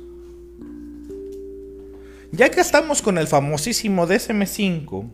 Ya 2.31 2.49
que 2.49 2.61
estamos 2.61 3.01
con 3.01 3.17
el 3.17 3.27
famosísimo 3.27 4.07
DSM5, 4.07 5.09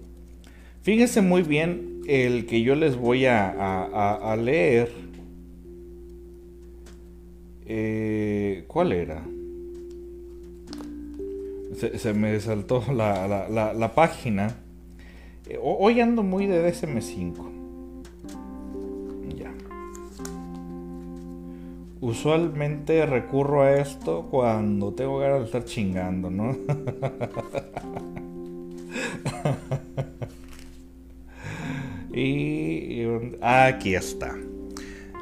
fíjense 0.82 1.22
muy 1.22 1.44
bien 1.44 2.02
el 2.08 2.46
que 2.46 2.62
yo 2.62 2.76
les 2.76 2.98
voy 2.98 3.26
a, 3.26 4.36
leer. 4.38 4.92
Eh, 7.68 8.66
¿Cuál 8.68 8.92
era? 8.92 9.24
Se, 11.98 12.14
me 12.14 12.40
saltó 12.42 12.84
la, 12.94 13.92
página. 13.96 14.58
Eh, 15.48 15.58
hoy 15.62 16.02
ando 16.02 16.22
muy 16.22 16.48
de 16.48 16.70
DSM5. 16.70 17.55
Usualmente 22.02 23.06
recurro 23.06 23.64
a 23.64 23.76
esto 23.76 24.28
cuando 24.30 24.94
tengo 24.94 25.20
ganas 25.20 25.40
de 25.40 25.46
estar 25.46 25.66
chingando, 25.66 26.30
¿no? 26.30 26.58
y, 32.14 33.04
aquí 33.42 33.96
está. 33.96 34.36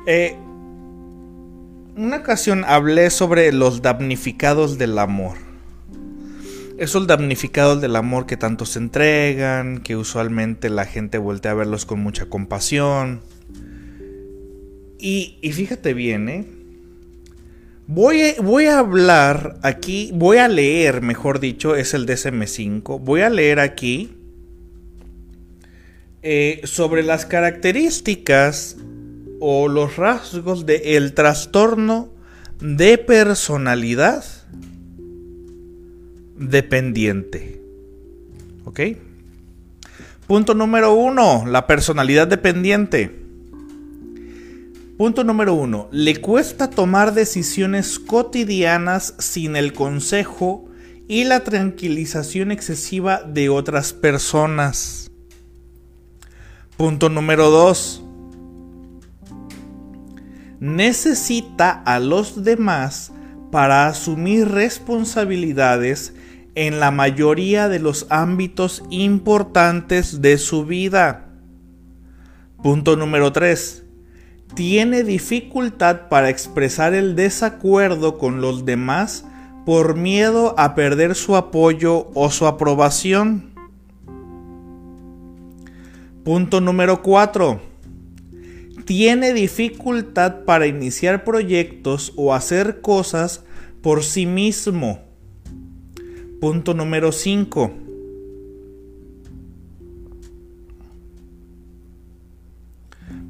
Eh, 0.08 0.36
una 1.96 2.18
ocasión 2.18 2.66
hablé 2.66 3.10
sobre 3.10 3.54
los 3.54 3.82
damnificados 3.82 4.78
del 4.78 4.98
amor. 4.98 5.38
Esos 6.80 7.06
damnificados 7.06 7.80
del 7.82 7.96
amor 7.96 8.26
que 8.26 8.36
tanto 8.36 8.66
se 8.66 8.80
entregan, 8.80 9.78
que 9.82 9.96
usualmente 9.96 10.72
la 10.72 10.86
gente 10.86 11.20
voltea 11.20 11.52
a 11.52 11.56
verlos 11.56 11.86
con 11.86 12.00
mucha 12.00 12.26
compasión. 12.26 13.22
Y, 15.00 15.38
y 15.42 15.52
fíjate 15.52 15.94
bien, 15.94 16.30
¿eh? 16.30 16.63
Voy, 17.86 18.36
voy, 18.42 18.66
a 18.66 18.80
hablar 18.80 19.58
aquí, 19.62 20.12
voy 20.14 20.38
a 20.38 20.48
leer, 20.48 21.02
mejor 21.02 21.40
dicho, 21.40 21.76
es 21.76 21.94
el 21.94 22.06
DSM5. 22.06 23.00
Voy 23.00 23.22
a 23.22 23.30
leer 23.30 23.60
aquí 23.60 24.16
eh, 26.22 26.62
sobre 26.64 27.04
las 27.04 27.26
características 27.26 28.78
o 29.42 29.68
los 29.68 29.98
rasgos 29.98 30.66
del 30.66 31.14
trastorno 31.14 32.14
de 32.62 32.98
personalidad 32.98 34.24
dependiente. 36.38 37.62
¿Ok? 38.64 38.80
Punto 40.28 40.54
número 40.54 40.94
uno, 40.94 41.46
la 41.46 41.68
personalidad 41.68 42.28
dependiente. 42.28 43.23
Punto 44.98 45.24
número 45.24 45.56
uno, 45.56 45.88
le 45.92 46.22
cuesta 46.22 46.70
tomar 46.70 47.14
decisiones 47.14 47.98
cotidianas 47.98 49.16
sin 49.18 49.56
el 49.56 49.74
consejo 49.74 50.66
y 51.08 51.24
la 51.24 51.40
tranquilización 51.44 52.52
excesiva 52.52 53.24
de 53.24 53.50
otras 53.50 53.92
personas. 53.92 55.10
Punto 56.78 57.10
número 57.10 57.50
dos, 57.50 58.04
necesita 60.60 61.72
a 61.72 62.00
los 62.00 62.44
demás 62.44 63.12
para 63.52 63.88
asumir 63.88 64.48
responsabilidades 64.48 66.14
en 66.56 66.80
la 66.80 66.92
mayoría 66.92 67.68
de 67.68 67.80
los 67.80 68.06
ámbitos 68.10 68.84
importantes 68.90 70.22
de 70.22 70.38
su 70.38 70.66
vida. 70.66 71.30
Punto 72.62 72.96
número 72.96 73.32
3. 73.32 73.83
Tiene 74.56 75.04
dificultad 75.04 76.10
para 76.10 76.30
expresar 76.30 76.94
el 76.94 77.16
desacuerdo 77.16 78.20
con 78.20 78.40
los 78.40 78.66
demás 78.66 79.26
por 79.66 79.96
miedo 79.96 80.54
a 80.60 80.76
perder 80.76 81.16
su 81.16 81.36
apoyo 81.36 82.10
o 82.14 82.30
su 82.30 82.46
aprobación. 82.46 83.52
Punto 86.24 86.62
número 86.62 87.02
4. 87.02 87.60
Tiene 88.86 89.34
dificultad 89.34 90.44
para 90.46 90.68
iniciar 90.68 91.24
proyectos 91.24 92.14
o 92.16 92.34
hacer 92.34 92.82
cosas 92.82 93.44
por 93.82 94.04
sí 94.04 94.28
mismo. 94.28 95.00
Punto 96.40 96.76
número 96.76 97.12
5. 97.12 97.83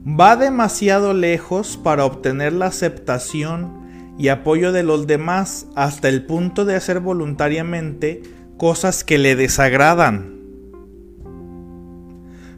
Va 0.05 0.35
demasiado 0.35 1.13
lejos 1.13 1.77
para 1.77 2.03
obtener 2.03 2.51
la 2.51 2.65
aceptación 2.65 4.13
y 4.17 4.27
apoyo 4.27 4.73
de 4.73 4.83
los 4.83 5.07
demás 5.07 5.67
hasta 5.75 6.09
el 6.09 6.25
punto 6.25 6.65
de 6.65 6.75
hacer 6.75 6.99
voluntariamente 6.99 8.21
cosas 8.57 9.05
que 9.05 9.17
le 9.17 9.37
desagradan. 9.37 10.33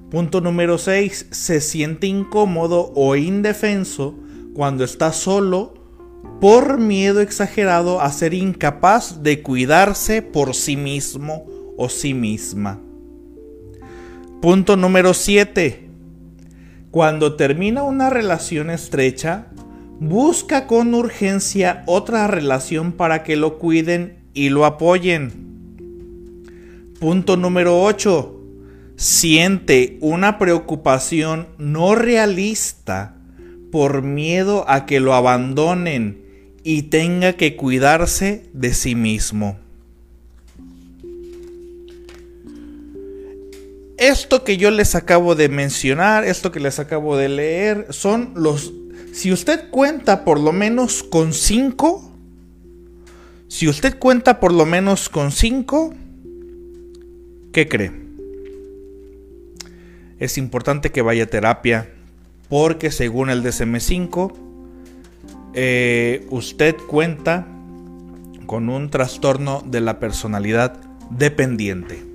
Punto 0.10 0.42
número 0.42 0.80
6. 0.80 1.28
Se 1.30 1.62
siente 1.62 2.08
incómodo 2.08 2.92
o 2.96 3.16
indefenso 3.16 4.16
cuando 4.56 4.84
está 4.84 5.14
solo 5.14 5.76
por 6.42 6.80
miedo 6.80 7.22
exagerado 7.22 8.02
a 8.02 8.12
ser 8.12 8.34
incapaz 8.34 9.22
de 9.22 9.44
cuidarse 9.44 10.24
por 10.24 10.56
sí 10.56 10.78
mismo 10.78 11.46
o 11.78 11.90
sí 11.90 12.16
misma. 12.16 12.82
Punto 14.42 14.78
número 14.78 15.14
7. 15.14 15.85
Cuando 16.96 17.36
termina 17.36 17.84
una 17.84 18.10
relación 18.10 18.70
estrecha, 18.70 19.48
busca 20.00 20.66
con 20.66 20.94
urgencia 20.94 21.84
otra 21.88 22.26
relación 22.28 22.94
para 22.94 23.22
que 23.24 23.36
lo 23.36 23.60
cuiden 23.60 24.20
y 24.34 24.48
lo 24.48 24.64
apoyen. 24.64 25.34
Punto 26.98 27.36
número 27.36 27.84
8. 27.84 28.42
Siente 28.96 29.98
una 30.00 30.40
preocupación 30.40 31.48
no 31.58 31.96
realista 31.96 33.18
por 33.74 34.02
miedo 34.02 34.64
a 34.70 34.86
que 34.86 35.02
lo 35.02 35.16
abandonen 35.16 36.24
y 36.64 36.84
tenga 36.84 37.34
que 37.34 37.58
cuidarse 37.58 38.50
de 38.54 38.74
sí 38.74 38.96
mismo. 38.96 39.58
Esto 43.98 44.44
que 44.44 44.58
yo 44.58 44.72
les 44.72 44.96
acabo 44.96 45.36
de 45.36 45.48
mencionar, 45.48 46.26
esto 46.26 46.52
que 46.52 46.60
les 46.60 46.80
acabo 46.80 47.16
de 47.18 47.30
leer, 47.30 47.88
son 47.92 48.34
los... 48.36 48.74
Si 49.14 49.32
usted 49.32 49.70
cuenta 49.70 50.26
por 50.26 50.40
lo 50.40 50.52
menos 50.52 51.02
con 51.04 51.34
cinco, 51.34 52.12
si 53.48 53.70
usted 53.70 53.98
cuenta 53.98 54.42
por 54.42 54.52
lo 54.52 54.66
menos 54.66 55.08
con 55.08 55.32
cinco, 55.32 55.94
¿qué 57.54 57.70
cree? 57.70 57.94
Es 60.20 60.38
importante 60.38 60.92
que 60.92 61.02
vaya 61.02 61.24
a 61.24 61.28
terapia 61.28 61.90
porque 62.50 62.92
según 62.92 63.30
el 63.30 63.44
DSM5, 63.44 64.34
eh, 65.54 66.28
usted 66.30 66.76
cuenta 66.88 67.48
con 68.46 68.68
un 68.68 68.90
trastorno 68.90 69.64
de 69.66 69.80
la 69.80 70.00
personalidad 70.00 70.78
dependiente. 71.10 72.15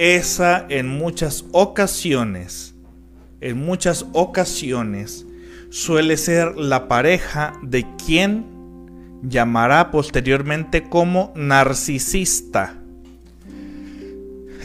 Esa 0.00 0.64
en 0.70 0.88
muchas 0.88 1.44
ocasiones, 1.52 2.74
en 3.42 3.58
muchas 3.58 4.06
ocasiones, 4.14 5.26
suele 5.68 6.16
ser 6.16 6.56
la 6.56 6.88
pareja 6.88 7.52
de 7.60 7.84
quien 8.02 8.46
llamará 9.22 9.90
posteriormente 9.90 10.84
como 10.84 11.34
narcisista. 11.36 12.78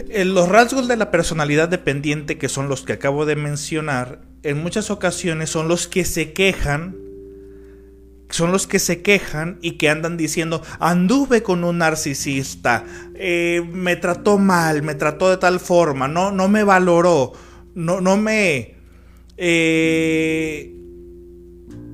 En 0.08 0.32
los 0.32 0.48
rasgos 0.48 0.88
de 0.88 0.96
la 0.96 1.10
personalidad 1.10 1.68
dependiente, 1.68 2.38
que 2.38 2.48
son 2.48 2.70
los 2.70 2.80
que 2.80 2.94
acabo 2.94 3.26
de 3.26 3.36
mencionar, 3.36 4.22
en 4.42 4.62
muchas 4.62 4.90
ocasiones 4.90 5.50
son 5.50 5.68
los 5.68 5.86
que 5.86 6.06
se 6.06 6.32
quejan, 6.32 6.96
son 8.28 8.52
los 8.52 8.66
que 8.66 8.78
se 8.78 9.02
quejan 9.02 9.58
y 9.62 9.72
que 9.72 9.88
andan 9.88 10.16
diciendo, 10.16 10.62
anduve 10.80 11.42
con 11.42 11.64
un 11.64 11.78
narcisista, 11.78 12.84
eh, 13.14 13.62
me 13.72 13.96
trató 13.96 14.38
mal, 14.38 14.82
me 14.82 14.94
trató 14.94 15.30
de 15.30 15.36
tal 15.36 15.60
forma, 15.60 16.08
no, 16.08 16.32
no 16.32 16.48
me 16.48 16.64
valoró, 16.64 17.32
no, 17.74 18.00
no 18.00 18.16
me... 18.16 18.74
Eh, 19.38 20.72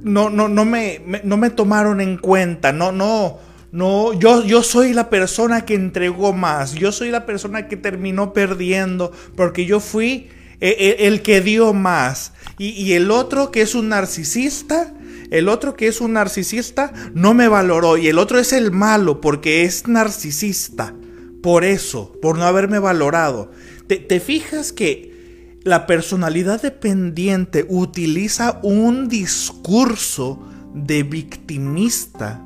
no, 0.04 0.30
no, 0.30 0.48
no 0.48 0.64
me, 0.64 1.00
no 1.22 1.36
me 1.36 1.50
tomaron 1.50 2.00
en 2.00 2.16
cuenta, 2.16 2.72
no, 2.72 2.90
no, 2.90 3.38
no, 3.70 4.12
yo, 4.14 4.44
yo 4.44 4.62
soy 4.62 4.92
la 4.92 5.08
persona 5.10 5.64
que 5.64 5.74
entregó 5.74 6.32
más, 6.32 6.74
yo 6.74 6.92
soy 6.92 7.10
la 7.10 7.24
persona 7.24 7.68
que 7.68 7.76
terminó 7.76 8.32
perdiendo, 8.32 9.12
porque 9.36 9.64
yo 9.64 9.80
fui 9.80 10.28
el, 10.60 10.74
eh, 10.78 10.96
el 11.06 11.22
que 11.22 11.40
dio 11.40 11.72
más. 11.72 12.32
Y, 12.58 12.92
el 12.92 13.10
otro 13.10 13.50
que 13.50 13.62
es 13.62 13.74
un 13.74 13.88
narcisista, 13.88 14.94
el 15.32 15.48
otro 15.48 15.76
que 15.76 15.88
es 15.88 16.02
un 16.02 16.12
narcisista 16.12 16.92
no 17.14 17.32
me 17.32 17.48
valoró. 17.48 17.96
Y 17.96 18.08
el 18.08 18.18
otro 18.18 18.38
es 18.38 18.52
el 18.52 18.70
malo 18.70 19.22
porque 19.22 19.64
es 19.64 19.88
narcisista. 19.88 20.94
Por 21.42 21.64
eso, 21.64 22.12
por 22.20 22.36
no 22.36 22.44
haberme 22.44 22.78
valorado. 22.78 23.50
¿Te, 23.86 24.20
fijas 24.20 24.72
que 24.72 25.56
la 25.64 25.86
personalidad 25.86 26.60
dependiente 26.60 27.64
utiliza 27.68 28.60
un 28.62 29.08
discurso 29.08 30.38
de 30.74 31.02
victimista? 31.02 32.44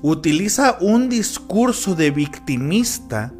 Utiliza 0.00 0.78
un 0.80 1.10
discurso 1.10 1.94
de 1.94 2.10
victimista 2.12 3.34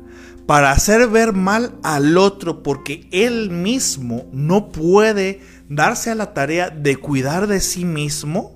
para 0.45 0.71
hacer 0.71 1.09
ver 1.09 1.33
mal 1.33 1.75
al 1.83 2.19
otro 2.19 2.63
porque 2.63 3.09
él 3.11 3.51
mismo 3.51 4.27
no 4.33 4.69
puede 4.69 5.41
darse 5.71 6.11
a 6.11 6.15
la 6.15 6.35
tarea 6.35 6.69
de 6.69 6.97
cuidar 6.97 7.47
de 7.47 7.61
sí 7.61 7.85
mismo, 7.85 8.56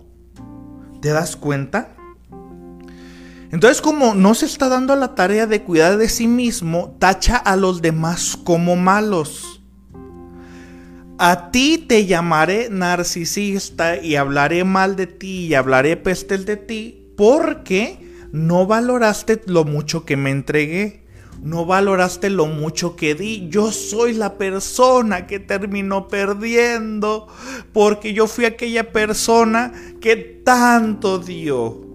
¿te 1.00 1.10
das 1.10 1.36
cuenta? 1.36 1.94
Entonces, 3.52 3.80
como 3.80 4.14
no 4.14 4.34
se 4.34 4.46
está 4.46 4.68
dando 4.68 4.94
la 4.94 5.14
tarea 5.14 5.46
de 5.46 5.62
cuidar 5.62 5.96
de 5.96 6.08
sí 6.08 6.28
mismo, 6.28 6.96
tacha 6.98 7.36
a 7.36 7.56
los 7.56 7.82
demás 7.82 8.38
como 8.44 8.76
malos. 8.76 9.60
A 11.18 11.50
ti 11.50 11.84
te 11.86 12.06
llamaré 12.06 12.68
narcisista 12.70 13.96
y 13.96 14.16
hablaré 14.16 14.64
mal 14.64 14.96
de 14.96 15.06
ti 15.06 15.46
y 15.46 15.54
hablaré 15.54 15.96
pestes 15.96 16.46
de 16.46 16.56
ti 16.56 17.12
porque 17.16 17.98
no 18.32 18.66
valoraste 18.66 19.42
lo 19.46 19.64
mucho 19.64 20.04
que 20.04 20.16
me 20.16 20.30
entregué 20.30 20.99
no 21.42 21.64
valoraste 21.64 22.30
lo 22.30 22.46
mucho 22.46 22.96
que 22.96 23.14
di. 23.14 23.48
Yo 23.48 23.72
soy 23.72 24.14
la 24.14 24.36
persona 24.36 25.26
que 25.26 25.40
terminó 25.40 26.08
perdiendo 26.08 27.28
porque 27.72 28.12
yo 28.12 28.26
fui 28.26 28.44
aquella 28.44 28.92
persona 28.92 29.72
que 30.00 30.16
tanto 30.16 31.18
dio. 31.18 31.88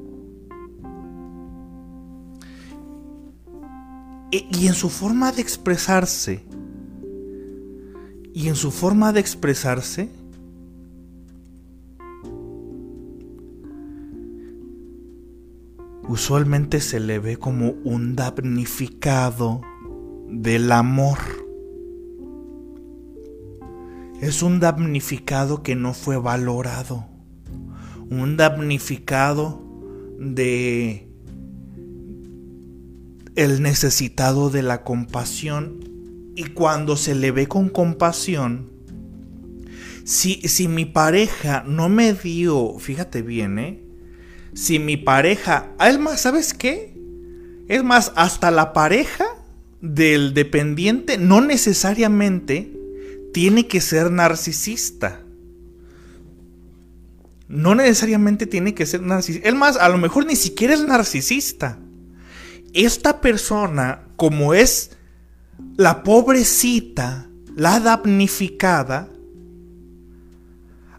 Y, 4.32 4.68
en 4.68 4.74
su 4.74 4.90
forma 4.90 5.32
de 5.32 5.42
expresarse, 5.42 6.44
y 8.34 8.50
en 8.50 8.56
su 8.56 8.70
forma 8.70 9.14
de 9.14 9.22
expresarse, 9.22 10.10
usualmente 16.08 16.82
se 16.82 17.00
le 17.00 17.20
ve 17.20 17.38
como 17.38 17.72
un 17.84 18.16
damnificado 18.16 19.62
del 20.30 20.72
amor. 20.72 21.18
Es 24.22 24.42
un 24.44 24.60
damnificado 24.60 25.64
que 25.64 25.76
no 25.76 25.94
fue 25.94 26.18
valorado. 26.18 27.06
Un 28.10 28.38
damnificado 28.38 29.62
de 30.20 31.10
el 33.36 33.62
necesitado 33.62 34.50
de 34.50 34.64
la 34.64 34.84
compasión. 34.84 35.80
Y 36.36 36.46
cuando 36.46 36.98
se 36.98 37.16
le 37.16 37.32
ve 37.32 37.48
con 37.48 37.70
compasión, 37.70 38.70
si, 40.04 40.36
si 40.42 40.68
mi 40.68 40.86
pareja 40.86 41.64
no 41.66 41.90
me 41.90 42.14
dio, 42.14 42.78
fíjate 42.78 43.22
bien, 43.22 43.58
¿eh? 43.58 43.85
Si 44.56 44.80
mi 44.80 44.96
pareja, 44.96 45.68
es 45.86 46.00
más, 46.00 46.22
¿sabes 46.22 46.54
qué? 46.54 46.98
Es 47.68 47.84
más, 47.84 48.14
hasta 48.16 48.52
la 48.52 48.72
pareja 48.72 49.26
del 49.82 50.34
dependiente 50.34 51.18
no 51.18 51.42
necesariamente 51.42 52.72
tiene 53.34 53.68
que 53.68 53.82
ser 53.82 54.12
narcisista. 54.12 55.22
No 57.50 57.76
necesariamente 57.76 58.48
tiene 58.48 58.74
que 58.74 58.86
ser 58.86 59.02
narcisista. 59.02 59.48
Es 59.50 59.56
más, 59.56 59.76
a 59.76 59.90
lo 59.90 59.98
mejor 59.98 60.26
ni 60.26 60.38
siquiera 60.38 60.74
es 60.74 60.88
narcisista. 60.88 61.78
Esta 62.74 63.20
persona, 63.20 64.08
como 64.16 64.54
es 64.54 64.92
la 65.76 66.02
pobrecita, 66.02 67.30
la 67.56 67.82
damnificada, 67.82 69.10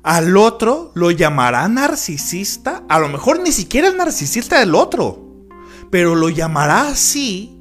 al 0.07 0.37
otro 0.37 0.93
lo 0.95 1.11
llamará 1.11 1.67
narcisista. 1.67 2.85
A 2.89 3.01
lo 3.01 3.09
mejor 3.09 3.41
ni 3.41 3.51
siquiera 3.51 3.89
es 3.89 3.97
narcisista 3.97 4.61
del 4.61 4.77
otro. 4.77 5.49
Pero 5.91 6.15
lo 6.15 6.29
llamará 6.29 6.89
así 6.89 7.59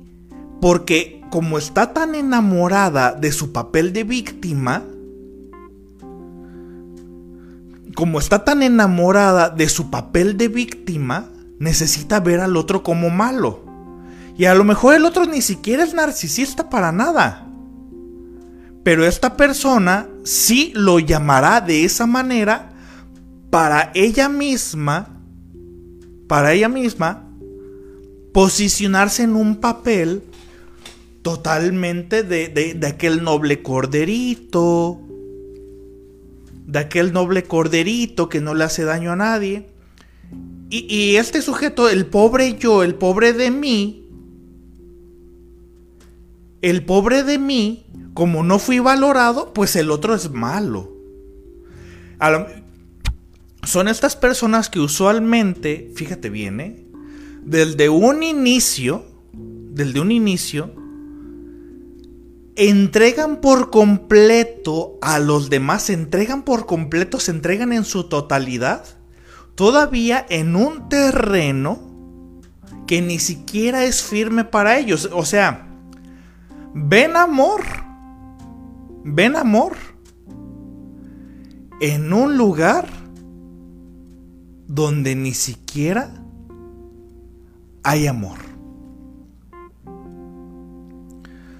porque 0.62 1.24
como 1.32 1.58
está 1.58 1.92
tan 1.92 2.14
enamorada 2.14 3.14
de 3.14 3.32
su 3.32 3.52
papel 3.52 3.94
de 3.94 4.04
víctima, 4.04 4.84
como 7.96 8.20
está 8.20 8.46
tan 8.46 8.62
enamorada 8.62 9.50
de 9.50 9.68
su 9.68 9.90
papel 9.90 10.38
de 10.38 10.48
víctima, 10.48 11.32
necesita 11.58 12.20
ver 12.20 12.42
al 12.42 12.58
otro 12.58 12.84
como 12.84 13.10
malo. 13.10 13.66
Y 14.38 14.46
a 14.46 14.54
lo 14.54 14.66
mejor 14.66 14.94
el 14.94 15.06
otro 15.06 15.26
ni 15.26 15.42
siquiera 15.42 15.84
es 15.84 15.96
narcisista 15.96 16.70
para 16.70 16.92
nada. 16.92 17.48
Pero 18.84 19.04
esta 19.04 19.36
persona 19.36 20.08
sí 20.26 20.74
lo 20.76 21.00
llamará 21.00 21.62
de 21.62 21.86
esa 21.86 22.06
manera 22.06 22.74
para 23.52 23.92
ella 23.94 24.28
misma, 24.28 25.22
para 26.28 26.52
ella 26.52 26.68
misma, 26.68 27.30
posicionarse 28.34 29.24
en 29.24 29.36
un 29.36 29.62
papel 29.62 30.24
totalmente 31.22 32.24
de, 32.24 32.78
aquel 32.86 33.24
noble 33.24 33.62
corderito, 33.62 35.00
de 36.68 36.80
aquel 36.80 37.14
noble 37.14 37.44
corderito 37.44 38.28
que 38.28 38.42
no 38.42 38.54
le 38.56 38.66
hace 38.66 38.84
daño 38.84 39.12
a 39.12 39.16
nadie. 39.16 39.68
Y, 40.70 40.94
y, 40.94 41.16
este 41.18 41.42
sujeto, 41.42 41.88
el 41.88 42.08
pobre 42.08 42.58
yo, 42.58 42.84
el 42.84 42.96
pobre 42.96 43.32
de 43.32 43.52
mí, 43.52 44.10
el 46.62 46.84
pobre 46.84 47.24
de 47.24 47.38
mí, 47.38 47.86
como 48.16 48.44
no 48.44 48.60
fui 48.60 48.80
valorado, 48.80 49.54
pues 49.54 49.76
el 49.76 49.92
otro 49.92 50.16
es 50.16 50.32
malo. 50.32 50.90
son 53.64 53.90
estas 53.90 54.16
personas 54.16 54.70
que 54.70 54.80
usualmente, 54.80 55.92
fíjate 55.96 56.30
bien, 56.30 56.60
¿eh? 56.62 56.86
desde 57.44 57.90
un 57.90 58.24
inicio, 58.24 59.04
desde 59.34 60.00
un 60.00 60.14
inicio, 60.14 60.74
entregan 62.56 63.42
por 63.42 63.70
completo 63.70 64.98
a 65.02 65.20
los 65.20 65.50
demás, 65.50 65.84
se 65.84 65.94
entregan 65.94 66.44
por 66.44 66.66
completo, 66.66 67.20
se 67.20 67.32
entregan 67.32 67.74
en 67.74 67.84
su 67.84 68.06
totalidad, 68.06 68.86
todavía 69.56 70.26
en 70.30 70.56
un 70.56 70.88
terreno 70.88 72.42
que 72.88 73.02
ni 73.02 73.20
siquiera 73.20 73.84
es 73.84 74.04
firme 74.04 74.46
para 74.46 74.78
ellos. 74.78 75.10
O 75.12 75.26
sea, 75.26 75.68
ven 76.74 77.18
amor 77.18 77.86
ven 79.08 79.36
amor 79.36 79.78
en 81.80 82.12
un 82.12 82.38
lugar 82.38 82.88
donde 84.68 85.16
ni 85.16 85.36
siquiera 85.36 86.12
hay 87.84 88.08
amor. 88.08 88.40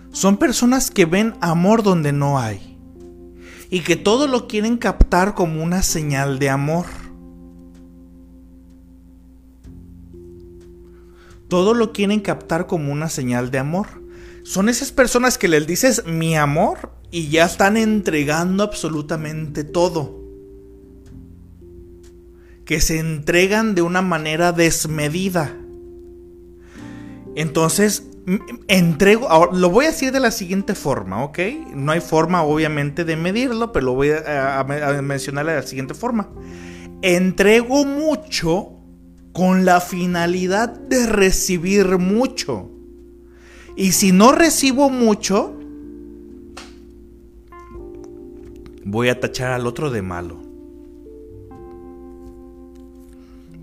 Son 0.10 0.38
personas 0.38 0.90
que 0.90 1.06
ven 1.06 1.36
amor 1.40 1.84
donde 1.84 2.12
no 2.12 2.40
hay 2.40 2.80
y 3.70 3.82
que 3.82 3.96
todo 3.96 4.28
lo 4.28 4.48
quieren 4.48 4.78
captar 4.78 5.36
como 5.36 5.62
una 5.62 5.84
señal 5.84 6.40
de 6.40 6.50
amor. 6.50 6.88
Todo 11.48 11.76
lo 11.76 11.94
quieren 11.94 12.22
captar 12.22 12.66
como 12.66 12.92
una 12.92 13.08
señal 13.08 13.52
de 13.52 13.60
amor. 13.60 13.88
Son 14.44 14.68
esas 14.68 14.92
personas 14.92 15.38
que 15.38 15.48
les 15.48 15.68
dices 15.68 16.08
mi 16.08 16.36
amor 16.36 16.95
y 17.12 17.30
ya 17.30 17.46
están 17.46 17.78
entregando 17.78 18.64
absolutamente 18.64 19.64
todo. 19.64 20.24
Que 22.66 22.82
se 22.82 23.00
entregan 23.00 23.76
de 23.76 23.82
una 23.82 24.02
manera 24.02 24.52
desmedida. 24.52 25.56
Entonces, 27.36 28.08
entrego, 28.68 29.52
lo 29.54 29.70
voy 29.70 29.86
a 29.86 29.90
decir 29.90 30.12
de 30.12 30.20
la 30.20 30.32
siguiente 30.32 30.74
forma, 30.74 31.24
¿ok? 31.24 31.40
No 31.76 31.92
hay 31.92 32.02
forma 32.02 32.44
obviamente 32.44 33.06
de 33.06 33.16
medirlo, 33.16 33.72
pero 33.72 33.88
lo 33.88 33.94
voy 33.94 34.10
a, 34.10 34.60
a 34.60 35.02
mencionar 35.02 35.46
de 35.46 35.56
la 35.56 35.64
siguiente 35.64 35.94
forma. 35.94 36.30
Entrego 37.02 37.86
mucho 37.86 38.72
con 39.32 39.66
la 39.66 39.82
finalidad 39.82 40.70
de 40.70 41.06
recibir 41.06 41.98
mucho. 41.98 42.72
Y 43.76 43.92
si 43.92 44.12
no 44.12 44.32
recibo 44.32 44.90
mucho, 44.90 45.60
voy 48.86 49.10
a 49.10 49.20
tachar 49.20 49.52
al 49.52 49.66
otro 49.66 49.90
de 49.90 50.02
malo. 50.02 50.40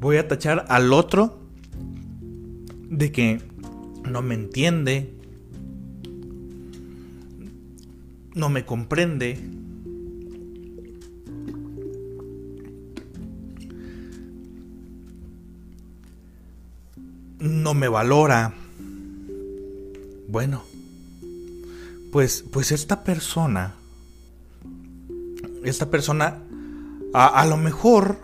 Voy 0.00 0.16
a 0.16 0.26
tachar 0.26 0.66
al 0.68 0.92
otro 0.92 1.38
de 2.90 3.12
que 3.12 3.40
no 4.04 4.20
me 4.20 4.35
entiende, 4.35 5.14
no 8.35 8.50
me 8.50 8.66
comprende. 8.66 9.38
No 17.38 17.74
me 17.74 17.88
valora. 17.88 18.54
Bueno, 20.28 20.62
pues, 22.12 22.44
pues 22.52 22.72
esta 22.72 23.02
persona 23.04 23.74
esta 25.64 25.90
persona 25.90 26.42
a, 27.14 27.44
lo 27.46 27.57
mejor 27.57 28.18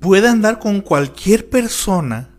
puede 0.00 0.28
andar 0.28 0.58
con 0.58 0.80
cualquier 0.80 1.48
persona 1.48 2.30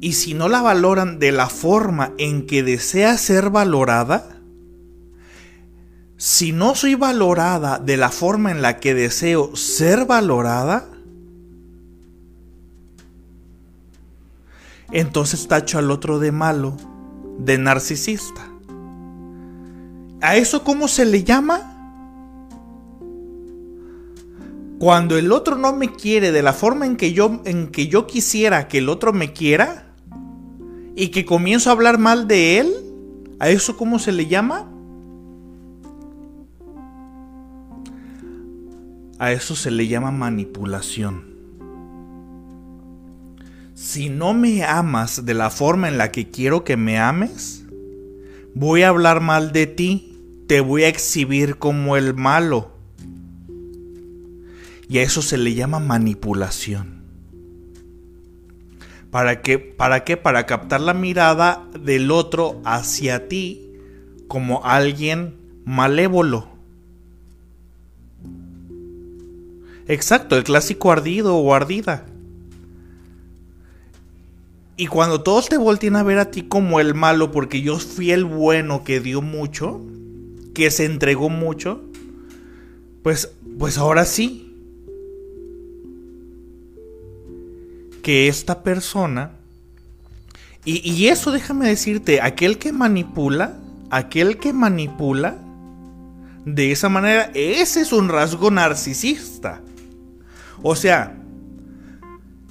y 0.00 0.12
si 0.12 0.34
no 0.34 0.48
la 0.48 0.62
valoran 0.62 1.18
de 1.18 1.32
la 1.32 1.48
forma 1.48 2.12
en 2.18 2.46
que 2.46 2.62
desea 2.62 3.16
ser 3.18 3.50
valorada, 3.50 4.40
si 6.16 6.52
no 6.52 6.74
soy 6.74 6.94
valorada 6.94 7.78
de 7.78 7.96
la 7.96 8.10
forma 8.10 8.50
en 8.50 8.62
la 8.62 8.78
que 8.78 8.94
deseo 8.94 9.54
ser 9.56 10.06
valorada, 10.06 10.88
entonces 14.92 15.48
tacho 15.48 15.78
al 15.78 15.90
otro 15.90 16.18
de 16.18 16.32
malo, 16.32 16.76
de 17.38 17.58
narcisista. 17.58 18.48
¿A 20.22 20.36
eso 20.36 20.64
cómo 20.64 20.88
se 20.88 21.04
le 21.04 21.24
llama? 21.24 21.75
Cuando 24.78 25.16
el 25.16 25.32
otro 25.32 25.56
no 25.56 25.74
me 25.74 25.92
quiere 25.92 26.32
de 26.32 26.42
la 26.42 26.52
forma 26.52 26.84
en 26.84 26.96
que 26.96 27.12
yo 27.12 28.06
quisiera 28.06 28.68
que 28.68 28.78
el 28.78 28.90
otro 28.90 29.14
me 29.14 29.32
quiera 29.32 29.86
y 30.94 31.08
que 31.08 31.24
comienzo 31.24 31.70
a 31.70 31.72
hablar 31.72 31.98
mal 31.98 32.28
de 32.28 32.58
él, 32.58 32.74
¿a 33.38 33.48
eso 33.48 33.76
cómo 33.78 33.98
se 33.98 34.12
le 34.12 34.26
llama? 34.26 34.70
A 39.18 39.32
eso 39.32 39.56
se 39.56 39.70
le 39.70 39.88
llama 39.88 40.10
manipulación. 40.10 41.24
Si 43.72 44.10
no 44.10 44.34
me 44.34 44.62
amas 44.64 45.24
de 45.24 45.32
la 45.32 45.48
forma 45.48 45.88
en 45.88 45.96
la 45.96 46.12
que 46.12 46.30
quiero 46.30 46.64
que 46.64 46.76
me 46.76 46.98
ames, 46.98 47.64
voy 48.54 48.82
a 48.82 48.88
hablar 48.88 49.22
mal 49.22 49.52
de 49.52 49.66
ti, 49.66 50.44
te 50.48 50.60
voy 50.60 50.84
a 50.84 50.88
exhibir 50.88 51.56
como 51.56 51.96
el 51.96 52.12
malo 52.12 52.75
y 54.88 54.98
a 54.98 55.02
eso 55.02 55.22
se 55.22 55.38
le 55.38 55.54
llama 55.54 55.80
manipulación. 55.80 57.04
¿Para 59.10 59.40
qué? 59.40 59.58
¿Para 59.58 60.04
qué? 60.04 60.16
Para 60.16 60.46
captar 60.46 60.80
la 60.80 60.94
mirada 60.94 61.66
del 61.80 62.10
otro 62.10 62.60
hacia 62.64 63.28
ti 63.28 63.70
como 64.28 64.64
alguien 64.64 65.36
malévolo. 65.64 66.48
Exacto, 69.88 70.36
el 70.36 70.44
clásico 70.44 70.90
ardido 70.90 71.36
o 71.36 71.54
ardida. 71.54 72.06
Y 74.76 74.88
cuando 74.88 75.22
todos 75.22 75.48
te 75.48 75.56
volteen 75.56 75.96
a 75.96 76.02
ver 76.02 76.18
a 76.18 76.30
ti 76.30 76.42
como 76.42 76.80
el 76.80 76.94
malo, 76.94 77.30
porque 77.30 77.62
yo 77.62 77.78
fui 77.78 78.10
el 78.10 78.24
bueno 78.24 78.84
que 78.84 79.00
dio 79.00 79.22
mucho, 79.22 79.80
que 80.54 80.70
se 80.70 80.84
entregó 80.84 81.30
mucho, 81.30 81.82
pues, 83.02 83.32
pues 83.58 83.78
ahora 83.78 84.04
sí. 84.04 84.45
Que 88.06 88.28
esta 88.28 88.62
persona, 88.62 89.32
y, 90.64 90.88
y 90.88 91.08
eso 91.08 91.32
déjame 91.32 91.66
decirte, 91.66 92.20
aquel 92.20 92.56
que 92.56 92.70
manipula, 92.70 93.58
aquel 93.90 94.38
que 94.38 94.52
manipula, 94.52 95.38
de 96.44 96.70
esa 96.70 96.88
manera, 96.88 97.32
ese 97.34 97.80
es 97.80 97.92
un 97.92 98.08
rasgo 98.08 98.52
narcisista. 98.52 99.60
O 100.62 100.76
sea, 100.76 101.16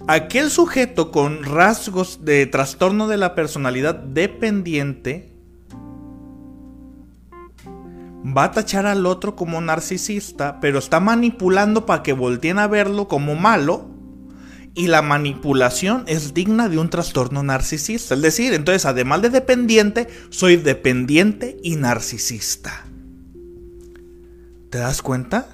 aquel 0.07 0.51
sujeto 0.51 1.09
con 1.09 1.45
rasgos 1.45 2.25
de 2.25 2.45
trastorno 2.47 3.07
de 3.07 3.15
la 3.15 3.33
personalidad 3.33 3.95
dependiente 3.95 5.31
va 8.25 8.43
a 8.43 8.51
tachar 8.51 8.85
al 8.87 9.05
otro 9.05 9.37
como 9.37 9.61
narcisista, 9.61 10.59
pero 10.59 10.79
está 10.79 10.99
manipulando 10.99 11.85
para 11.85 12.03
que 12.03 12.11
volteen 12.11 12.59
a 12.59 12.67
verlo 12.67 13.07
como 13.07 13.35
malo. 13.35 13.94
Y 14.75 14.87
la 14.87 15.01
manipulación 15.01 16.03
es 16.05 16.33
digna 16.33 16.69
de 16.69 16.77
un 16.77 16.89
trastorno 16.89 17.41
narcisista. 17.41 18.13
Es 18.13 18.21
decir, 18.21 18.53
entonces, 18.53 18.85
además 18.85 19.21
de 19.21 19.29
dependiente, 19.29 20.07
soy 20.29 20.57
dependiente 20.57 21.57
y 21.63 21.77
narcisista. 21.77 22.85
¿Te 24.69 24.77
das 24.77 25.01
cuenta? 25.01 25.47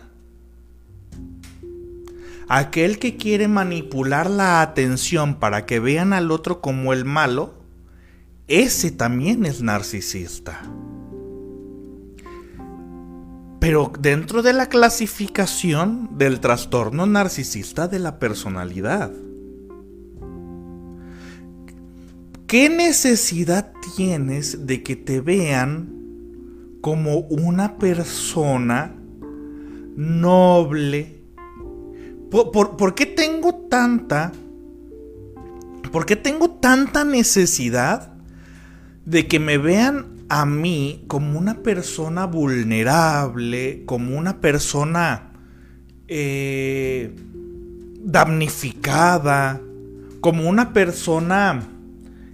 Aquel 2.47 2.99
que 2.99 3.15
quiere 3.15 3.47
manipular 3.47 4.29
la 4.29 4.61
atención 4.61 5.35
para 5.35 5.65
que 5.65 5.79
vean 5.79 6.11
al 6.11 6.31
otro 6.31 6.59
como 6.59 6.91
el 6.91 7.05
malo, 7.05 7.53
ese 8.47 8.91
también 8.91 9.45
es 9.45 9.61
narcisista. 9.61 10.61
Pero 13.61 13.93
dentro 13.99 14.41
de 14.41 14.53
la 14.53 14.69
clasificación 14.69 16.17
del 16.17 16.39
trastorno 16.39 17.05
narcisista 17.05 17.87
de 17.87 17.99
la 17.99 18.17
personalidad. 18.17 19.11
¿Qué 22.47 22.69
necesidad 22.69 23.71
tienes 23.95 24.65
de 24.65 24.81
que 24.81 24.95
te 24.95 25.21
vean 25.21 25.93
como 26.81 27.19
una 27.19 27.77
persona 27.77 28.95
noble, 29.95 31.21
¿Por, 32.31 32.95
qué 32.95 33.05
tengo 33.05 33.67
tanta... 33.69 34.31
¿Por 35.91 36.05
qué 36.05 36.15
tengo 36.15 36.49
tanta 36.49 37.03
necesidad 37.03 38.13
de 39.05 39.27
que 39.27 39.39
me 39.39 39.57
vean 39.57 40.20
a 40.33 40.45
mí 40.45 41.03
como 41.07 41.37
una 41.37 41.61
persona 41.61 42.25
vulnerable, 42.25 43.83
como 43.85 44.17
una 44.17 44.39
persona 44.39 45.33
eh, 46.07 47.13
damnificada, 48.01 49.59
como 50.21 50.47
una 50.47 50.71
persona 50.71 51.67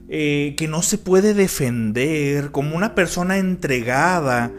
eh, 0.10 0.54
que 0.60 0.68
no 0.68 0.84
se 0.84 1.00
puede 1.00 1.34
defender, 1.34 2.52
como 2.52 2.78
una 2.78 2.94
persona 2.94 3.38
entregada, 3.38 4.52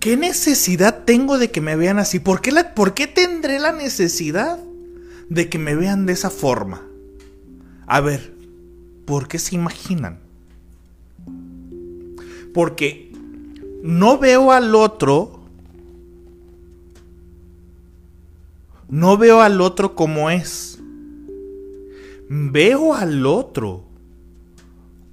¿Qué 0.00 0.16
necesidad 0.16 1.04
tengo 1.04 1.36
de 1.36 1.50
que 1.50 1.60
me 1.60 1.74
vean 1.74 1.98
así? 1.98 2.20
¿Por 2.20 2.40
qué, 2.40 2.52
¿Por 2.76 2.94
qué 2.94 3.08
tendré 3.08 3.58
la 3.58 3.72
necesidad 3.72 4.60
de 5.28 5.48
que 5.48 5.58
me 5.58 5.74
vean 5.74 6.06
de 6.06 6.12
esa 6.12 6.30
forma? 6.30 6.82
A 7.88 8.00
ver, 8.00 8.32
¿por 9.04 9.26
qué 9.26 9.40
se 9.40 9.56
imaginan? 9.56 10.25
Porque 12.56 13.12
no 13.82 14.16
veo 14.16 14.50
al 14.50 14.74
otro, 14.74 15.40
no 18.88 19.18
veo 19.18 19.42
al 19.42 19.60
otro 19.60 19.94
como 19.94 20.30
es. 20.30 20.78
Veo 22.30 22.94
al 22.94 23.26
otro 23.26 23.84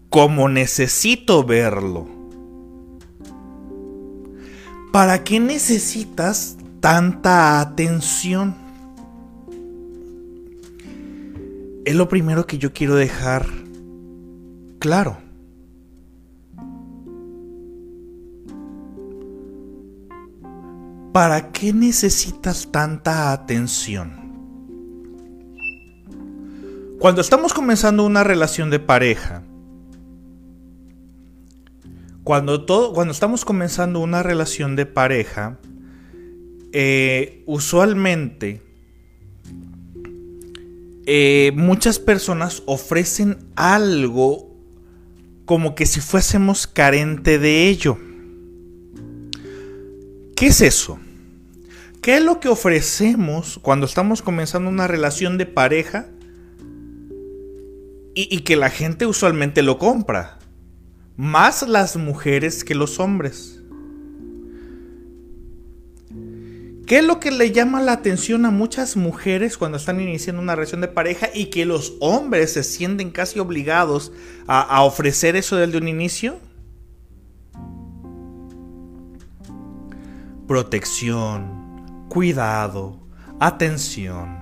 como 0.08 0.48
necesito 0.48 1.44
verlo. 1.44 2.08
¿Para 4.94 5.26
qué 5.26 5.42
necesitas 5.42 6.56
tanta 6.80 7.60
atención? 7.60 8.56
Es 11.84 11.94
lo 11.94 12.08
primero 12.08 12.48
que 12.48 12.58
yo 12.58 12.72
quiero 12.72 12.96
dejar 12.96 13.46
claro. 14.80 15.23
¿Para 21.14 21.52
qué 21.52 21.72
necesitas 21.74 22.72
tanta 22.72 23.32
atención? 23.32 24.24
Cuando 26.98 27.22
estamos 27.22 27.54
comenzando 27.54 28.04
una 28.04 28.24
relación 28.24 28.72
de 28.72 28.80
pareja, 28.80 29.44
cuando, 32.24 32.66
todo, 32.66 32.94
cuando 32.94 33.12
estamos 33.12 33.46
comenzando 33.46 34.00
una 34.00 34.24
relación 34.24 34.76
de 34.76 34.88
pareja, 34.88 35.60
eh, 36.72 37.44
usualmente 37.46 38.64
eh, 41.06 41.52
muchas 41.56 42.00
personas 42.00 42.64
ofrecen 42.66 43.38
algo 43.56 44.52
como 45.46 45.76
que 45.76 45.86
si 45.86 46.02
fuésemos 46.02 46.66
carente 46.66 47.38
de 47.38 47.68
ello. 47.68 48.00
¿Qué 50.36 50.48
es 50.48 50.62
eso? 50.62 51.00
¿Qué 52.04 52.18
es 52.18 52.24
lo 52.24 52.40
que 52.40 52.50
ofrecemos 52.50 53.60
cuando 53.64 53.88
estamos 53.88 54.22
comenzando 54.22 54.70
una 54.70 54.88
relación 54.88 55.40
de 55.40 55.48
pareja 55.48 56.06
y 58.14 58.42
que 58.42 58.56
la 58.56 58.70
gente 58.70 59.08
usualmente 59.08 59.64
lo 59.64 59.80
compra? 59.80 60.38
más 61.16 61.68
las 61.68 61.96
mujeres 61.96 62.64
que 62.64 62.76
los 62.76 63.00
hombres. 63.00 63.60
¿Qué 66.86 67.00
es 67.00 67.06
lo 67.06 67.20
que 67.20 67.32
le 67.32 67.52
llama 67.52 67.82
la 67.82 67.94
atención 67.94 68.46
a 68.46 68.52
muchas 68.52 68.98
mujeres 68.98 69.58
cuando 69.58 69.78
están 69.78 70.02
iniciando 70.02 70.42
una 70.42 70.56
relación 70.56 70.82
de 70.82 70.90
pareja 70.90 71.30
y 71.34 71.46
que 71.46 71.66
los 71.66 71.96
hombres 72.02 72.54
se 72.54 72.64
sienten 72.64 73.10
casi 73.10 73.40
obligados 73.40 74.12
a, 74.48 74.84
ofrecer 74.84 75.36
eso 75.36 75.56
desde 75.56 75.78
un 75.78 75.88
inicio? 75.88 76.40
Protección, 80.46 81.63
cuidado, 82.14 83.00
atención. 83.40 84.38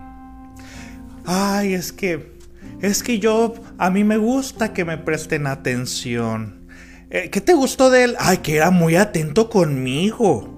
Ay, 1.25 1.73
es 1.73 1.93
que, 1.93 2.37
es 2.81 3.01
que 3.01 3.17
yo, 3.17 3.53
a 3.77 3.89
mí 3.89 4.03
me 4.03 4.17
gusta 4.17 4.73
que 4.73 4.83
me 4.83 4.97
presten 4.97 5.47
atención. 5.47 6.67
Eh, 7.09 7.29
¿Qué 7.29 7.39
te 7.39 7.53
gustó 7.53 7.89
de 7.89 8.03
él? 8.03 8.15
Ay, 8.19 8.39
que 8.39 8.57
era 8.57 8.71
muy 8.71 8.97
atento 8.97 9.49
conmigo. 9.49 10.49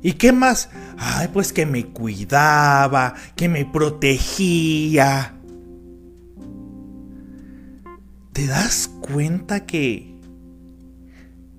¿Y 0.00 0.14
qué 0.14 0.32
más? 0.32 0.70
Ay, 0.96 1.28
pues 1.30 1.52
que 1.52 1.66
me 1.66 1.84
cuidaba, 1.88 3.14
que 3.36 3.50
me 3.50 3.66
protegía. 3.66 5.34
¿Te 8.32 8.46
das 8.46 8.90
cuenta 9.02 9.66
que, 9.66 10.13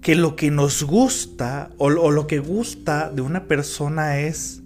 que 0.05 0.13
lo 0.13 0.35
que 0.35 0.51
nos 0.51 0.83
gusta 0.83 1.71
o, 1.79 1.89
lo 1.89 2.27
que 2.27 2.37
gusta 2.37 3.09
de 3.09 3.23
una 3.23 3.47
persona 3.47 4.19
es 4.19 4.61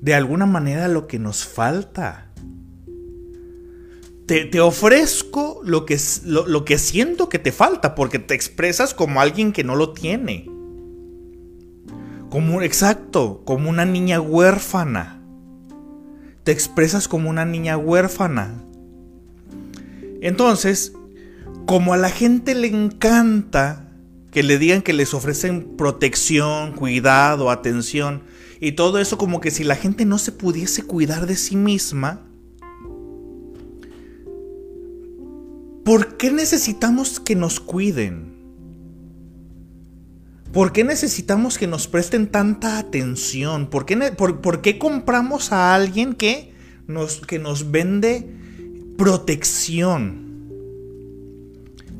de 0.00 0.14
alguna 0.14 0.46
manera 0.46 0.88
lo 0.88 1.06
que 1.06 1.20
nos 1.20 1.46
falta? 1.46 2.32
te, 4.26 4.60
ofrezco 4.60 5.60
lo 5.62 5.86
que, 5.86 5.96
lo, 6.24 6.44
lo 6.48 6.64
que 6.64 6.76
siento 6.76 7.28
que 7.28 7.38
te 7.38 7.52
falta, 7.52 7.94
porque 7.94 8.18
te 8.18 8.34
expresas 8.34 8.94
como 8.94 9.20
alguien 9.20 9.52
que 9.52 9.62
no 9.62 9.76
lo 9.76 9.92
tiene. 9.92 10.50
Como, 12.28 12.62
exacto, 12.62 13.42
como 13.44 13.70
una 13.70 13.84
niña 13.84 14.20
huérfana. 14.20 15.22
Te 16.42 16.50
expresas 16.50 17.06
como 17.06 17.30
una 17.30 17.44
niña 17.44 17.76
huérfana. 17.76 18.60
Entonces, 20.20 20.94
como 21.64 21.94
a 21.94 21.96
la 21.96 22.10
gente 22.10 22.56
le 22.56 22.66
encanta 22.66 23.85
que 24.36 24.42
le 24.42 24.58
digan 24.58 24.82
que 24.82 24.92
les 24.92 25.14
ofrecen 25.14 25.78
protección, 25.78 26.72
cuidado, 26.72 27.50
atención, 27.50 28.22
y 28.60 28.72
todo 28.72 28.98
eso 28.98 29.16
como 29.16 29.40
que 29.40 29.50
si 29.50 29.64
la 29.64 29.76
gente 29.76 30.04
no 30.04 30.18
se 30.18 30.30
pudiese 30.30 30.82
cuidar 30.82 31.26
de 31.26 31.36
sí 31.36 31.56
misma, 31.56 32.20
¿Por 35.86 36.18
qué 36.18 36.30
necesitamos 36.30 37.18
que 37.18 37.34
nos 37.34 37.60
cuiden? 37.60 38.34
¿Por 40.52 40.72
qué 40.72 40.84
necesitamos 40.84 41.56
que 41.56 41.66
nos 41.66 41.88
presten 41.88 42.26
tanta 42.26 42.76
atención? 42.76 43.68
¿Por 43.68 43.86
qué, 43.86 43.96
por, 43.96 44.60
qué 44.60 44.78
compramos 44.78 45.50
a 45.52 45.74
alguien 45.74 46.12
que 46.12 46.52
nos, 46.86 47.20
que 47.20 47.38
nos 47.38 47.70
vende 47.70 48.28
protección? 48.98 50.25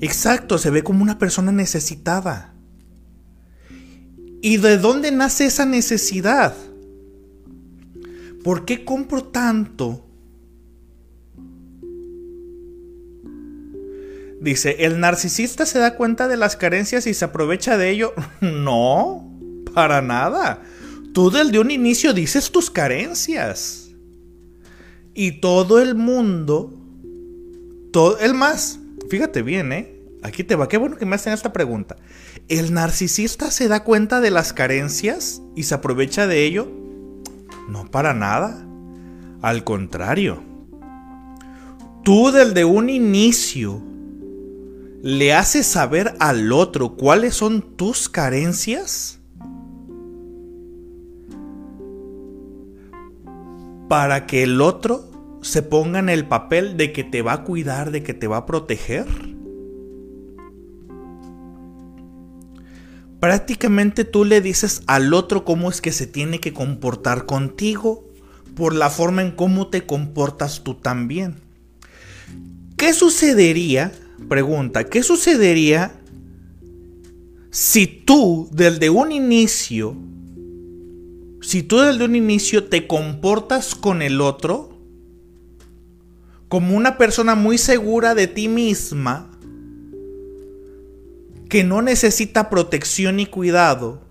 Exacto, 0.00 0.58
se 0.58 0.70
ve 0.70 0.82
como 0.82 1.02
una 1.02 1.18
persona 1.18 1.52
necesitada. 1.52 2.54
¿Y 4.42 4.58
de 4.58 4.78
dónde 4.78 5.10
nace 5.10 5.46
esa 5.46 5.64
necesidad? 5.64 6.54
¿Por 8.44 8.64
qué 8.64 8.84
compro 8.84 9.24
tanto? 9.24 10.06
Dice, 14.40 14.76
¿el 14.80 15.00
narcisista 15.00 15.66
se 15.66 15.78
da 15.78 15.96
cuenta 15.96 16.28
de 16.28 16.36
las 16.36 16.56
carencias 16.56 17.06
y 17.06 17.14
se 17.14 17.24
aprovecha 17.24 17.76
de 17.76 17.90
ello? 17.90 18.12
No, 18.40 19.28
para 19.74 20.02
nada. 20.02 20.62
Tú 21.12 21.30
desde 21.30 21.58
un 21.58 21.70
inicio 21.70 22.12
dices 22.12 22.52
tus 22.52 22.70
carencias. 22.70 23.90
Y 25.14 25.40
todo 25.40 25.80
el 25.80 25.94
mundo, 25.94 26.74
todo 27.90 28.18
el 28.18 28.34
más, 28.34 28.78
fíjate 29.08 29.42
bien, 29.42 29.72
¿eh? 29.72 29.96
Aquí 30.22 30.44
te 30.44 30.56
va, 30.56 30.68
qué 30.68 30.76
bueno 30.76 30.96
que 30.96 31.06
me 31.06 31.14
hacen 31.14 31.32
esta 31.32 31.52
pregunta. 31.52 31.96
¿El 32.48 32.74
narcisista 32.74 33.50
se 33.50 33.68
da 33.68 33.84
cuenta 33.84 34.20
de 34.20 34.30
las 34.30 34.52
carencias 34.52 35.42
y 35.54 35.64
se 35.64 35.74
aprovecha 35.74 36.26
de 36.26 36.44
ello? 36.44 36.68
No 37.68 37.90
para 37.90 38.14
nada. 38.14 38.66
Al 39.42 39.64
contrario. 39.64 40.42
Tú 42.02 42.30
desde 42.32 42.64
un 42.64 42.88
inicio 42.88 43.82
le 45.02 45.34
haces 45.34 45.66
saber 45.66 46.14
al 46.18 46.52
otro 46.52 46.96
cuáles 46.96 47.34
son 47.34 47.76
tus 47.76 48.08
carencias 48.08 49.20
para 53.88 54.26
que 54.26 54.42
el 54.42 54.60
otro 54.60 55.15
se 55.46 55.62
ponga 55.62 56.00
en 56.00 56.08
el 56.08 56.26
papel 56.26 56.76
de 56.76 56.92
que 56.92 57.04
te 57.04 57.22
va 57.22 57.34
a 57.34 57.44
cuidar, 57.44 57.92
de 57.92 58.02
que 58.02 58.14
te 58.14 58.26
va 58.26 58.38
a 58.38 58.46
proteger. 58.46 59.06
Prácticamente 63.20 64.04
tú 64.04 64.24
le 64.24 64.40
dices 64.40 64.82
al 64.86 65.14
otro 65.14 65.44
cómo 65.44 65.70
es 65.70 65.80
que 65.80 65.92
se 65.92 66.06
tiene 66.06 66.40
que 66.40 66.52
comportar 66.52 67.26
contigo 67.26 68.04
por 68.54 68.74
la 68.74 68.90
forma 68.90 69.22
en 69.22 69.30
cómo 69.30 69.68
te 69.68 69.86
comportas 69.86 70.64
tú 70.64 70.74
también. 70.74 71.36
¿Qué 72.76 72.92
sucedería? 72.92 73.92
Pregunta, 74.28 74.84
¿qué 74.84 75.02
sucedería 75.02 76.00
si 77.50 77.86
tú 77.86 78.48
desde 78.52 78.90
un 78.90 79.12
inicio, 79.12 79.96
si 81.40 81.62
tú 81.62 81.78
desde 81.78 82.04
un 82.04 82.16
inicio 82.16 82.64
te 82.64 82.86
comportas 82.86 83.74
con 83.74 84.02
el 84.02 84.20
otro 84.20 84.75
como 86.48 86.76
una 86.76 86.96
persona 86.96 87.34
muy 87.34 87.58
segura 87.58 88.14
de 88.14 88.26
ti 88.26 88.48
misma, 88.48 89.30
que 91.48 91.64
no 91.64 91.82
necesita 91.82 92.50
protección 92.50 93.20
y 93.20 93.26
cuidado, 93.26 94.02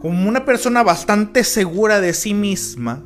como 0.00 0.28
una 0.28 0.44
persona 0.44 0.82
bastante 0.82 1.44
segura 1.44 2.00
de 2.00 2.12
sí 2.12 2.34
misma, 2.34 3.04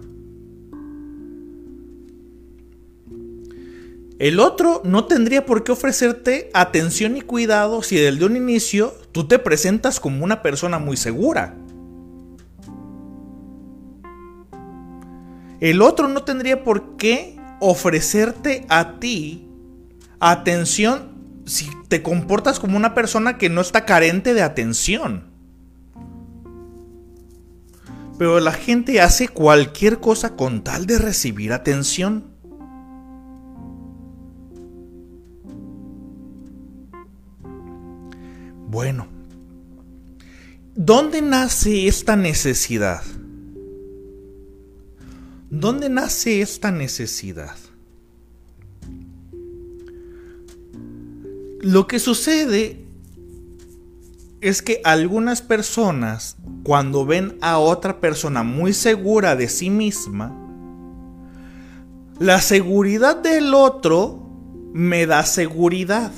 el 4.18 4.38
otro 4.38 4.82
no 4.84 5.06
tendría 5.06 5.44
por 5.46 5.64
qué 5.64 5.72
ofrecerte 5.72 6.48
atención 6.54 7.16
y 7.16 7.22
cuidado 7.22 7.82
si 7.82 7.96
desde 7.96 8.24
un 8.24 8.36
inicio 8.36 8.94
tú 9.10 9.26
te 9.26 9.40
presentas 9.40 9.98
como 9.98 10.22
una 10.22 10.42
persona 10.42 10.78
muy 10.78 10.96
segura. 10.96 11.56
El 15.62 15.80
otro 15.80 16.08
no 16.08 16.24
tendría 16.24 16.64
por 16.64 16.96
qué 16.96 17.36
ofrecerte 17.60 18.66
a 18.68 18.98
ti 18.98 19.48
atención 20.18 21.12
si 21.46 21.70
te 21.86 22.02
comportas 22.02 22.58
como 22.58 22.76
una 22.76 22.94
persona 22.94 23.38
que 23.38 23.48
no 23.48 23.60
está 23.60 23.84
carente 23.84 24.34
de 24.34 24.42
atención. 24.42 25.30
Pero 28.18 28.40
la 28.40 28.50
gente 28.50 29.00
hace 29.00 29.28
cualquier 29.28 30.00
cosa 30.00 30.34
con 30.34 30.64
tal 30.64 30.84
de 30.86 30.98
recibir 30.98 31.52
atención. 31.52 32.24
Bueno, 38.66 39.06
¿dónde 40.74 41.22
nace 41.22 41.86
esta 41.86 42.16
necesidad? 42.16 43.02
¿Dónde 45.54 45.90
nace 45.90 46.40
esta 46.40 46.70
necesidad? 46.70 47.54
Lo 51.60 51.86
que 51.86 51.98
sucede 51.98 52.86
es 54.40 54.62
que 54.62 54.80
algunas 54.82 55.42
personas, 55.42 56.38
cuando 56.64 57.04
ven 57.04 57.36
a 57.42 57.58
otra 57.58 58.00
persona 58.00 58.42
muy 58.42 58.72
segura 58.72 59.36
de 59.36 59.50
sí 59.50 59.68
misma, 59.68 60.34
la 62.18 62.40
seguridad 62.40 63.16
del 63.16 63.52
otro 63.52 64.26
me 64.72 65.04
da 65.04 65.22
seguridad. 65.26 66.12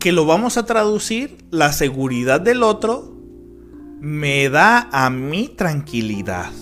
Que 0.00 0.12
lo 0.12 0.24
vamos 0.24 0.56
a 0.56 0.64
traducir, 0.64 1.36
la 1.50 1.74
seguridad 1.74 2.40
del 2.40 2.62
otro 2.62 3.15
me 4.06 4.48
da 4.48 4.88
a 4.92 5.10
mí 5.10 5.48
tranquilidad. 5.48 6.52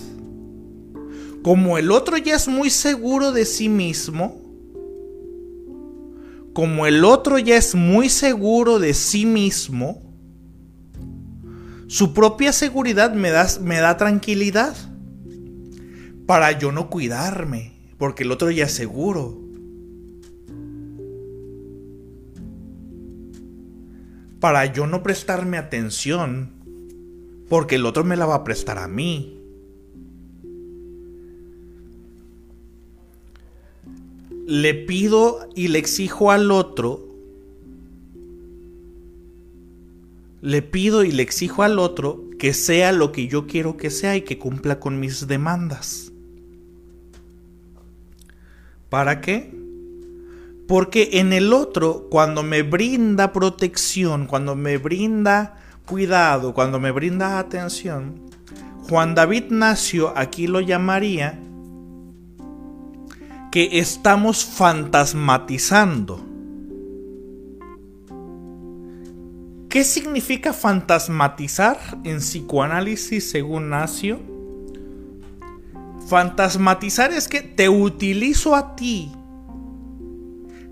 Como 1.43 1.77
el 1.77 1.91
otro 1.91 2.17
ya 2.17 2.35
es 2.35 2.47
muy 2.47 2.71
seguro 2.71 3.31
de 3.31 3.45
sí 3.45 3.69
mismo, 3.69 4.41
como 6.53 6.87
el 6.87 7.05
otro 7.05 7.37
ya 7.37 7.55
es 7.55 7.75
muy 7.75 8.09
seguro 8.09 8.79
de 8.79 8.95
sí 8.95 9.27
mismo, 9.27 10.01
su 11.85 12.15
propia 12.15 12.51
seguridad 12.51 13.13
me 13.13 13.29
da, 13.29 13.47
me 13.61 13.77
da 13.77 13.95
tranquilidad 13.95 14.75
para 16.25 16.51
yo 16.53 16.71
no 16.71 16.89
cuidarme, 16.89 17.73
porque 17.99 18.23
el 18.23 18.31
otro 18.31 18.49
ya 18.49 18.65
es 18.65 18.73
seguro. 18.73 19.39
Para 24.39 24.65
yo 24.65 24.87
no 24.87 25.03
prestarme 25.03 25.59
atención, 25.59 26.54
porque 27.49 27.75
el 27.75 27.85
otro 27.85 28.03
me 28.03 28.15
la 28.15 28.25
va 28.25 28.35
a 28.35 28.43
prestar 28.43 28.77
a 28.77 28.87
mí. 28.87 29.35
le 34.45 34.75
pido 34.75 35.49
y 35.55 35.69
le 35.69 35.79
exijo 35.79 36.31
al 36.31 36.51
otro, 36.51 37.03
le 40.41 40.61
pido 40.61 41.03
y 41.03 41.11
le 41.11 41.23
exijo 41.23 41.63
al 41.63 41.79
otro 41.79 42.23
que 42.37 42.53
sea 42.53 42.91
lo 42.91 43.11
que 43.11 43.27
yo 43.27 43.47
quiero 43.47 43.77
que 43.77 43.89
sea 43.89 44.15
y 44.15 44.21
que 44.21 44.37
cumpla 44.37 44.79
con 44.79 44.99
mis 44.99 45.27
demandas. 45.27 46.11
¿Para 48.89 49.19
qué? 49.19 49.51
Porque 50.67 51.09
en 51.13 51.33
el 51.33 51.51
otro, 51.51 52.07
cuando 52.09 52.43
me 52.43 52.61
brinda 52.61 53.33
protección, 53.33 54.27
cuando 54.27 54.55
me 54.55 54.77
brinda 54.77 55.59
cuidado, 55.85 56.53
cuando 56.53 56.79
me 56.79 56.91
brinda 56.91 57.39
atención, 57.39 58.21
Juan 58.89 59.15
David 59.15 59.45
Nacio 59.49 60.13
aquí 60.15 60.47
lo 60.47 60.61
llamaría 60.61 61.39
que 63.51 63.79
estamos 63.79 64.43
fantasmatizando. 64.43 66.23
¿Qué 69.69 69.83
significa 69.83 70.53
fantasmatizar 70.53 71.77
en 72.03 72.17
psicoanálisis 72.17 73.29
según 73.29 73.69
Nacio? 73.69 74.19
Fantasmatizar 76.07 77.11
es 77.11 77.27
que 77.27 77.41
te 77.41 77.67
utilizo 77.67 78.55
a 78.55 78.75
ti 78.75 79.11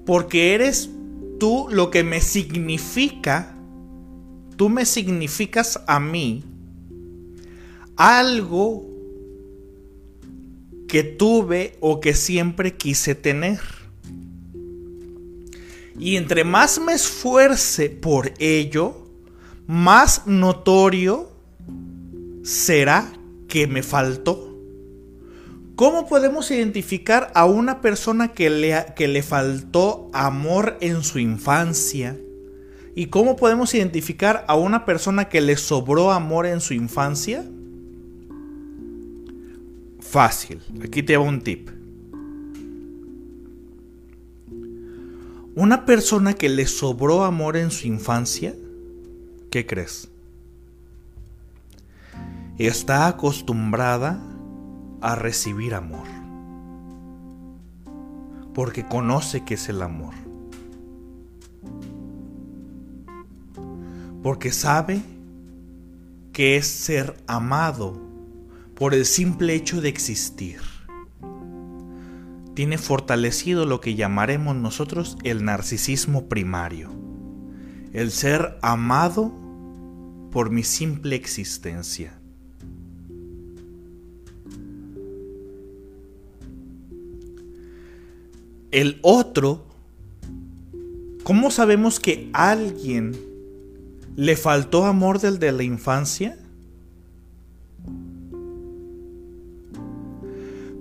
porque 0.06 0.54
eres 0.54 0.90
tú 1.40 1.68
lo 1.70 1.90
que 1.90 2.04
me 2.04 2.22
significa, 2.22 3.53
tú 4.64 4.70
me 4.70 4.86
significas 4.86 5.82
a 5.88 6.00
mí 6.00 6.42
algo 7.98 8.86
que 10.88 11.04
tuve 11.04 11.76
o 11.82 12.00
que 12.00 12.14
siempre 12.14 12.78
quise 12.78 13.14
tener. 13.14 13.60
Y 16.00 16.16
entre 16.16 16.46
más 16.46 16.80
me 16.80 16.94
esfuerce 16.94 17.90
por 17.90 18.32
ello, 18.40 19.06
más 19.68 20.28
notorio 20.28 21.30
será 22.46 23.12
que 23.50 23.68
me 23.68 23.84
faltó. 23.84 24.58
¿Cómo 25.76 26.08
podemos 26.08 26.50
identificar 26.52 27.34
a 27.36 27.44
una 27.44 27.82
persona 27.82 28.30
que 28.30 28.50
le, 28.50 28.86
que 28.96 29.10
le 29.10 29.24
faltó 29.24 30.10
amor 30.14 30.78
en 30.80 31.04
su 31.04 31.20
infancia? 31.20 32.18
¿Y 32.96 33.08
cómo 33.08 33.36
podemos 33.36 33.74
identificar 33.74 34.46
a 34.48 34.56
una 34.56 34.86
persona 34.86 35.26
que 35.26 35.42
le 35.42 35.58
sobró 35.58 36.12
amor 36.12 36.46
en 36.46 36.62
su 36.62 36.74
infancia? 36.74 37.44
Fácil, 40.00 40.62
aquí 40.84 41.02
te 41.02 41.16
hago 41.16 41.24
un 41.24 41.42
tip. 41.42 41.70
Una 45.56 45.86
persona 45.86 46.34
que 46.34 46.50
le 46.50 46.68
sobró 46.68 47.24
amor 47.24 47.58
en 47.58 47.72
su 47.72 47.88
infancia, 47.88 48.56
¿qué 49.50 49.66
crees? 49.66 50.10
Está 52.58 53.08
acostumbrada 53.08 54.20
a 55.02 55.16
recibir 55.16 55.74
amor. 55.74 56.08
Porque 58.54 58.88
conoce 58.88 59.44
que 59.44 59.56
es 59.56 59.70
el 59.70 59.82
amor. 59.82 60.23
Porque 64.24 64.54
sabe 64.54 65.02
que 66.32 66.56
es 66.56 66.66
ser 66.66 67.16
amado 67.28 68.02
por 68.74 68.94
el 68.94 69.06
simple 69.06 69.54
hecho 69.54 69.82
de 69.82 69.90
existir. 69.90 70.60
Tiene 72.56 72.78
fortalecido 72.78 73.66
lo 73.66 73.82
que 73.82 73.96
llamaremos 73.96 74.56
nosotros 74.56 75.18
el 75.24 75.44
narcisismo 75.44 76.30
primario. 76.30 76.90
El 77.92 78.12
ser 78.12 78.58
amado 78.62 79.32
por 80.32 80.50
mi 80.52 80.64
simple 80.64 81.16
existencia. 81.16 82.20
El 88.72 89.00
otro, 89.04 89.66
¿cómo 91.24 91.52
sabemos 91.52 92.00
que 92.00 92.30
alguien 92.34 93.33
le 94.16 94.36
faltó 94.36 94.86
amor 94.86 95.20
del 95.20 95.40
de 95.40 95.52
la 95.52 95.64
infancia? 95.64 96.38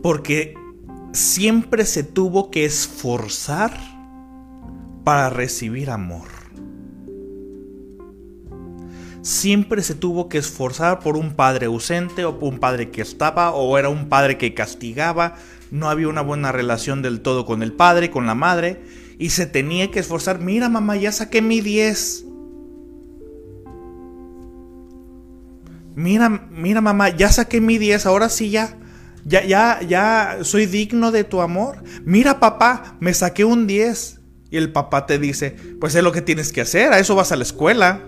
Porque 0.02 0.54
siempre 1.12 1.84
se 1.84 2.02
tuvo 2.02 2.50
que 2.50 2.64
esforzar 2.64 3.72
para 5.04 5.30
recibir 5.30 5.90
amor. 5.90 6.28
Siempre 9.22 9.82
se 9.82 9.94
tuvo 9.94 10.28
que 10.28 10.38
esforzar 10.38 10.98
por 10.98 11.16
un 11.16 11.34
padre 11.34 11.66
ausente 11.66 12.24
o 12.24 12.40
por 12.40 12.52
un 12.52 12.58
padre 12.58 12.90
que 12.90 13.02
estaba 13.02 13.52
o 13.52 13.78
era 13.78 13.88
un 13.88 14.08
padre 14.08 14.36
que 14.36 14.52
castigaba 14.52 15.36
no 15.72 15.88
había 15.88 16.08
una 16.08 16.20
buena 16.20 16.52
relación 16.52 17.00
del 17.00 17.22
todo 17.22 17.46
con 17.46 17.62
el 17.62 17.72
padre, 17.72 18.10
con 18.10 18.26
la 18.26 18.34
madre, 18.34 18.82
y 19.18 19.30
se 19.30 19.46
tenía 19.46 19.90
que 19.90 20.00
esforzar, 20.00 20.38
mira 20.38 20.68
mamá, 20.68 20.96
ya 20.96 21.10
saqué 21.10 21.40
mi 21.40 21.62
10. 21.62 22.26
Mira, 25.94 26.28
mira 26.28 26.80
mamá, 26.80 27.10
ya 27.10 27.30
saqué 27.30 27.60
mi 27.60 27.78
10, 27.78 28.06
ahora 28.06 28.28
sí 28.28 28.50
ya. 28.50 28.76
Ya, 29.24 29.44
ya, 29.44 29.80
ya 29.82 30.38
soy 30.42 30.66
digno 30.66 31.12
de 31.12 31.24
tu 31.24 31.40
amor. 31.40 31.82
Mira 32.04 32.40
papá, 32.40 32.96
me 33.00 33.14
saqué 33.14 33.44
un 33.44 33.66
10. 33.66 34.20
Y 34.50 34.56
el 34.56 34.72
papá 34.72 35.06
te 35.06 35.18
dice, 35.18 35.56
pues 35.80 35.94
es 35.94 36.02
lo 36.02 36.12
que 36.12 36.22
tienes 36.22 36.52
que 36.52 36.60
hacer, 36.60 36.92
a 36.92 36.98
eso 36.98 37.14
vas 37.14 37.32
a 37.32 37.36
la 37.36 37.42
escuela. 37.42 38.02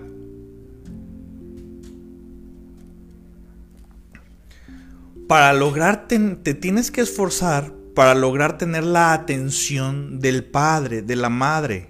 para 5.27 5.53
lograr 5.53 6.07
te 6.07 6.53
tienes 6.53 6.91
que 6.91 7.01
esforzar 7.01 7.73
para 7.95 8.13
lograr 8.13 8.57
tener 8.57 8.83
la 8.83 9.13
atención 9.13 10.19
del 10.19 10.43
padre, 10.43 11.01
de 11.01 11.15
la 11.15 11.29
madre. 11.29 11.89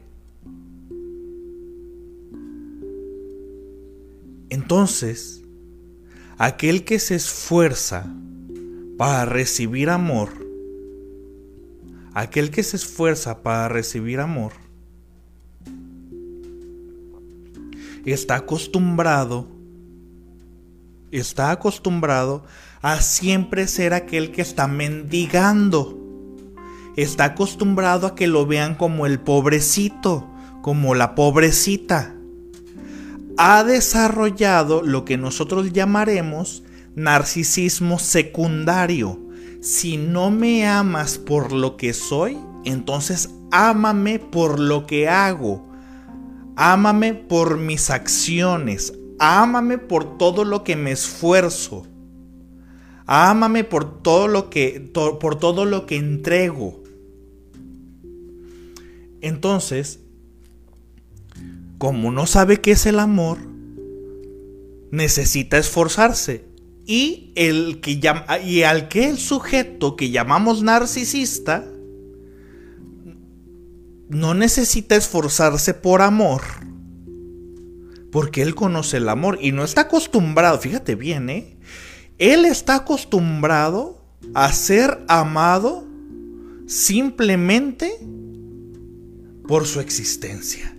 Entonces, 4.49 5.41
aquel 6.37 6.83
que 6.83 6.99
se 6.99 7.15
esfuerza 7.15 8.05
para 8.97 9.25
recibir 9.25 9.89
amor, 9.89 10.29
aquel 12.13 12.51
que 12.51 12.63
se 12.63 12.75
esfuerza 12.75 13.41
para 13.41 13.67
recibir 13.67 14.19
amor, 14.19 14.53
está 18.05 18.35
acostumbrado, 18.35 19.47
está 21.11 21.51
acostumbrado 21.51 22.43
a 22.81 23.01
siempre 23.01 23.67
ser 23.67 23.93
aquel 23.93 24.31
que 24.31 24.41
está 24.41 24.67
mendigando. 24.67 26.01
Está 26.95 27.25
acostumbrado 27.25 28.07
a 28.07 28.15
que 28.15 28.27
lo 28.27 28.45
vean 28.45 28.75
como 28.75 29.05
el 29.05 29.19
pobrecito, 29.19 30.29
como 30.61 30.95
la 30.95 31.15
pobrecita. 31.15 32.15
Ha 33.37 33.63
desarrollado 33.63 34.81
lo 34.81 35.03
que 35.03 35.17
nosotros 35.17 35.73
llamaremos 35.73 36.63
narcisismo 36.95 37.99
secundario. 37.99 39.19
Si 39.61 39.97
no 39.97 40.31
me 40.31 40.67
amas 40.67 41.17
por 41.17 41.51
lo 41.51 41.75
que 41.75 41.93
soy, 41.93 42.37
entonces 42.63 43.29
ámame 43.51 44.19
por 44.19 44.59
lo 44.59 44.85
que 44.87 45.09
hago. 45.09 45.67
Ámame 46.55 47.13
por 47.13 47.57
mis 47.57 47.89
acciones. 47.89 48.93
Ámame 49.19 49.77
por 49.77 50.17
todo 50.17 50.45
lo 50.45 50.63
que 50.63 50.75
me 50.75 50.91
esfuerzo. 50.91 51.85
Ámame 53.05 53.63
por 53.63 54.01
todo 54.01 54.27
lo 54.27 54.49
que 54.49 54.91
por 54.93 55.35
todo 55.37 55.65
lo 55.65 55.85
que 55.85 55.97
entrego. 55.97 56.83
Entonces, 59.21 59.99
como 61.77 62.11
no 62.11 62.25
sabe 62.25 62.61
qué 62.61 62.71
es 62.71 62.85
el 62.85 62.99
amor, 62.99 63.37
necesita 64.91 65.57
esforzarse. 65.57 66.45
Y, 66.87 67.33
el 67.35 67.81
que 67.81 67.99
y 68.45 68.63
al 68.63 68.87
que 68.89 69.09
el 69.09 69.17
sujeto 69.17 69.95
que 69.95 70.11
llamamos 70.11 70.61
narcisista 70.61 71.65
no 74.07 74.35
necesita 74.35 74.95
esforzarse 74.95 75.73
por 75.73 76.03
amor, 76.03 76.41
porque 78.11 78.43
él 78.43 78.53
conoce 78.53 78.97
el 78.97 79.09
amor 79.09 79.39
y 79.41 79.51
no 79.51 79.63
está 79.63 79.81
acostumbrado, 79.81 80.59
fíjate 80.59 80.95
bien, 80.95 81.29
¿eh? 81.29 81.57
Él 82.19 82.45
está 82.45 82.75
acostumbrado 82.75 84.05
a 84.33 84.53
ser 84.53 85.03
amado 85.07 85.85
simplemente 86.67 87.99
por 89.47 89.65
su 89.65 89.79
existencia. 89.79 90.74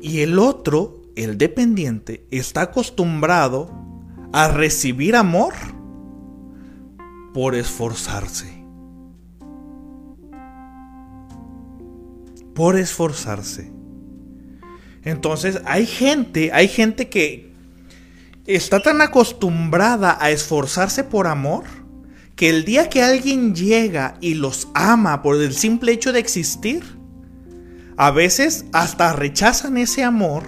Y 0.00 0.20
el 0.20 0.38
otro, 0.38 1.02
el 1.16 1.38
dependiente, 1.38 2.26
está 2.30 2.62
acostumbrado 2.62 3.70
a 4.32 4.48
recibir 4.48 5.16
amor 5.16 5.54
por 7.32 7.54
esforzarse. 7.54 8.64
Por 12.54 12.76
esforzarse. 12.76 13.72
Entonces 15.04 15.60
hay 15.64 15.86
gente, 15.86 16.52
hay 16.52 16.68
gente 16.68 17.08
que 17.08 17.52
está 18.46 18.80
tan 18.80 19.00
acostumbrada 19.00 20.18
a 20.20 20.30
esforzarse 20.30 21.04
por 21.04 21.26
amor 21.26 21.64
que 22.34 22.50
el 22.50 22.64
día 22.64 22.88
que 22.88 23.02
alguien 23.02 23.54
llega 23.54 24.16
y 24.20 24.34
los 24.34 24.68
ama 24.74 25.22
por 25.22 25.36
el 25.36 25.54
simple 25.54 25.92
hecho 25.92 26.12
de 26.12 26.20
existir, 26.20 26.97
a 27.98 28.12
veces 28.12 28.64
hasta 28.72 29.12
rechazan 29.12 29.76
ese 29.76 30.04
amor 30.04 30.44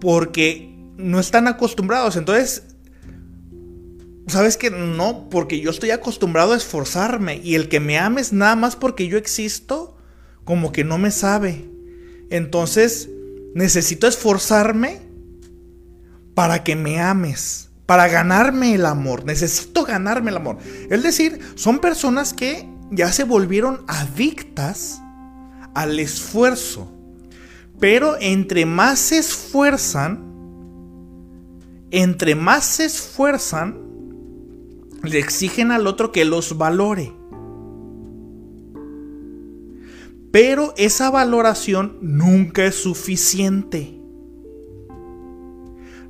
porque 0.00 0.72
no 0.96 1.18
están 1.18 1.48
acostumbrados. 1.48 2.16
Entonces, 2.16 2.62
sabes 4.28 4.56
que 4.56 4.70
no, 4.70 5.28
porque 5.28 5.60
yo 5.60 5.70
estoy 5.70 5.90
acostumbrado 5.90 6.52
a 6.52 6.56
esforzarme 6.56 7.40
y 7.42 7.56
el 7.56 7.68
que 7.68 7.80
me 7.80 7.98
ames 7.98 8.32
nada 8.32 8.54
más 8.54 8.76
porque 8.76 9.08
yo 9.08 9.18
existo, 9.18 9.96
como 10.44 10.70
que 10.70 10.84
no 10.84 10.96
me 10.96 11.10
sabe. 11.10 11.68
Entonces, 12.30 13.10
necesito 13.56 14.06
esforzarme 14.06 15.00
para 16.34 16.62
que 16.62 16.76
me 16.76 17.00
ames, 17.00 17.70
para 17.86 18.06
ganarme 18.06 18.74
el 18.74 18.86
amor. 18.86 19.24
Necesito 19.24 19.84
ganarme 19.84 20.30
el 20.30 20.36
amor. 20.36 20.58
Es 20.88 21.02
decir, 21.02 21.40
son 21.56 21.80
personas 21.80 22.32
que 22.32 22.68
ya 22.92 23.10
se 23.10 23.24
volvieron 23.24 23.84
adictas 23.88 25.00
al 25.76 26.00
esfuerzo. 26.00 26.90
Pero 27.78 28.16
entre 28.18 28.64
más 28.64 28.98
se 28.98 29.18
esfuerzan, 29.18 30.24
entre 31.90 32.34
más 32.34 32.64
se 32.64 32.86
esfuerzan, 32.86 33.76
le 35.02 35.18
exigen 35.18 35.70
al 35.70 35.86
otro 35.86 36.12
que 36.12 36.24
los 36.24 36.56
valore. 36.56 37.12
Pero 40.32 40.72
esa 40.78 41.10
valoración 41.10 41.98
nunca 42.00 42.64
es 42.64 42.76
suficiente. 42.76 44.00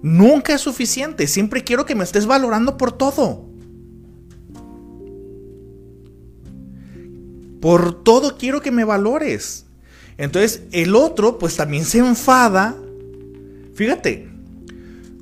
Nunca 0.01 0.55
es 0.55 0.61
suficiente. 0.61 1.27
Siempre 1.27 1.65
quiero 1.65 1.85
que 1.85 1.97
me 1.97 2.05
estés 2.05 2.27
valorando 2.27 2.77
por 2.77 2.93
todo. 2.93 3.46
Por 7.61 8.05
todo 8.05 8.37
quiero 8.37 8.61
que 8.61 8.71
me 8.71 8.85
valores. 8.85 9.67
Entonces 10.19 10.63
el 10.73 10.95
otro 10.95 11.39
pues 11.39 11.57
también 11.57 11.85
se 11.85 11.99
enfada. 11.99 12.75
Fíjate, 13.75 14.29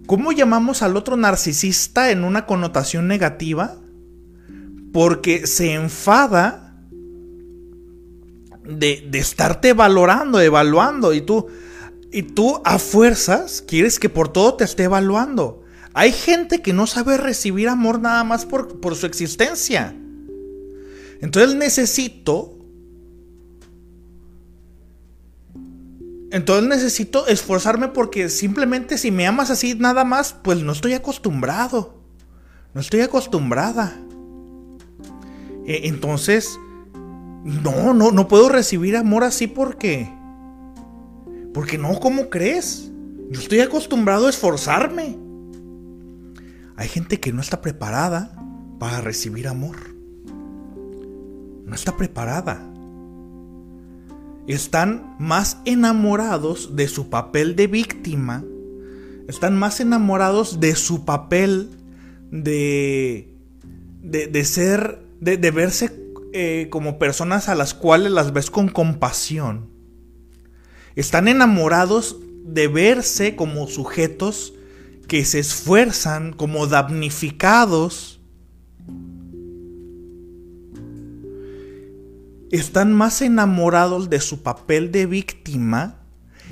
¿cómo 0.06 0.32
llamamos 0.32 0.82
al 0.82 0.96
otro 0.96 1.16
narcisista 1.16 2.10
en 2.10 2.24
una 2.24 2.46
connotación 2.46 3.08
negativa? 3.08 3.76
Porque 4.92 5.46
se 5.46 5.72
enfada 5.72 6.76
de, 8.64 9.06
de 9.10 9.18
estarte 9.18 9.72
valorando, 9.72 10.40
evaluando 10.40 11.12
y 11.12 11.20
tú, 11.20 11.48
y 12.12 12.22
tú 12.22 12.60
a 12.64 12.78
fuerzas 12.78 13.62
quieres 13.66 13.98
que 13.98 14.08
por 14.08 14.28
todo 14.28 14.54
te 14.54 14.64
esté 14.64 14.84
evaluando. 14.84 15.62
Hay 15.94 16.12
gente 16.12 16.60
que 16.60 16.72
no 16.72 16.86
sabe 16.86 17.16
recibir 17.16 17.68
amor 17.68 18.00
nada 18.00 18.24
más 18.24 18.46
por, 18.46 18.80
por 18.80 18.96
su 18.96 19.06
existencia. 19.06 19.96
Entonces 21.20 21.54
necesito... 21.54 22.58
Entonces 26.30 26.68
necesito 26.68 27.28
esforzarme 27.28 27.88
porque 27.88 28.28
simplemente 28.28 28.98
si 28.98 29.12
me 29.12 29.26
amas 29.26 29.50
así 29.50 29.76
nada 29.76 30.04
más, 30.04 30.32
pues 30.32 30.62
no 30.64 30.72
estoy 30.72 30.94
acostumbrado. 30.94 32.02
No 32.74 32.80
estoy 32.80 33.02
acostumbrada. 33.02 33.96
E, 35.64 35.86
entonces, 35.86 36.58
no, 37.44 37.94
no, 37.94 38.10
no 38.10 38.28
puedo 38.28 38.48
recibir 38.48 38.96
amor 38.96 39.22
así 39.22 39.46
porque... 39.46 40.12
Porque 41.52 41.78
no, 41.78 42.00
¿cómo 42.00 42.30
crees? 42.30 42.90
Yo 43.30 43.40
estoy 43.40 43.60
acostumbrado 43.60 44.26
a 44.26 44.30
esforzarme. 44.30 45.16
Hay 46.76 46.88
gente 46.88 47.20
que 47.20 47.32
no 47.32 47.40
está 47.40 47.60
preparada 47.60 48.36
para 48.80 49.00
recibir 49.00 49.46
amor. 49.46 49.93
No 51.64 51.74
está 51.74 51.96
preparada. 51.96 52.60
Están 54.46 55.16
más 55.18 55.58
enamorados 55.64 56.76
de 56.76 56.88
su 56.88 57.08
papel 57.08 57.56
de 57.56 57.66
víctima. 57.66 58.44
Están 59.28 59.56
más 59.56 59.80
enamorados 59.80 60.60
de 60.60 60.76
su 60.76 61.04
papel 61.04 61.70
de, 62.30 63.34
de, 64.02 64.44
ser, 64.44 65.02
de, 65.20 65.50
verse 65.50 65.90
eh, 66.32 66.68
como 66.70 66.98
personas 66.98 67.48
a 67.48 67.54
las 67.54 67.72
cuales 67.72 68.12
las 68.12 68.32
ves 68.32 68.50
con 68.50 68.68
compasión 68.68 69.74
están 70.96 71.26
enamorados 71.26 72.18
de 72.44 72.68
verse 72.68 73.34
como 73.34 73.66
sujetos 73.66 74.54
que 75.08 75.24
se 75.24 75.40
esfuerzan, 75.40 76.32
como 76.32 76.66
damnificados. 76.66 78.13
Están 82.54 82.92
más 82.92 83.20
enamorados 83.20 84.10
de 84.10 84.20
su 84.20 84.44
papel 84.44 84.92
de 84.92 85.06
víctima 85.06 85.96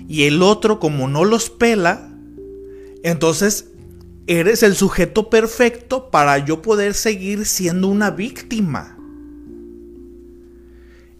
y 0.08 0.24
el 0.24 0.42
otro 0.42 0.80
como 0.80 1.06
no 1.06 1.24
los 1.24 1.48
pela, 1.48 2.10
entonces 3.04 3.68
eres 4.26 4.64
el 4.64 4.74
sujeto 4.74 5.30
perfecto 5.30 6.10
para 6.10 6.38
yo 6.38 6.60
poder 6.60 6.94
seguir 6.94 7.46
siendo 7.46 7.86
una 7.86 8.10
víctima. 8.10 8.98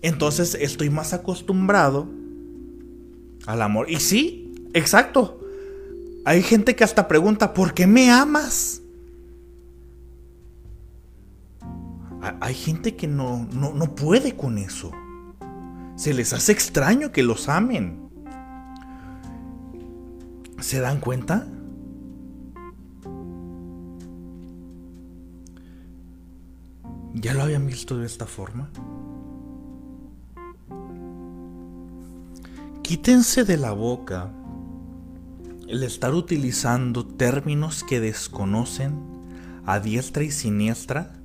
Entonces 0.02 0.56
estoy 0.60 0.90
más 0.90 1.12
acostumbrado 1.12 2.08
al 3.46 3.62
amor. 3.62 3.88
Y 3.88 4.00
sí, 4.00 4.52
exacto. 4.74 5.38
Hay 6.24 6.42
gente 6.42 6.74
que 6.74 6.82
hasta 6.82 7.06
pregunta, 7.06 7.54
¿por 7.54 7.72
qué 7.72 7.86
me 7.86 8.10
amas? 8.10 8.81
Hay 12.22 12.54
gente 12.54 12.94
que 12.94 13.08
no, 13.08 13.48
no, 13.52 13.72
no 13.72 13.94
puede 13.96 14.36
con 14.36 14.56
eso. 14.56 14.92
Se 15.96 16.14
les 16.14 16.32
hace 16.32 16.52
extraño 16.52 17.10
que 17.10 17.24
los 17.24 17.48
amen. 17.48 18.08
¿Se 20.60 20.78
dan 20.78 21.00
cuenta? 21.00 21.48
¿Ya 27.14 27.34
lo 27.34 27.42
habían 27.42 27.66
visto 27.66 27.98
de 27.98 28.06
esta 28.06 28.26
forma? 28.26 28.70
Quítense 32.82 33.44
de 33.44 33.56
la 33.56 33.72
boca 33.72 34.32
el 35.66 35.82
estar 35.82 36.14
utilizando 36.14 37.04
términos 37.04 37.82
que 37.82 38.00
desconocen 38.00 38.94
a 39.66 39.80
diestra 39.80 40.22
y 40.22 40.30
siniestra 40.30 41.21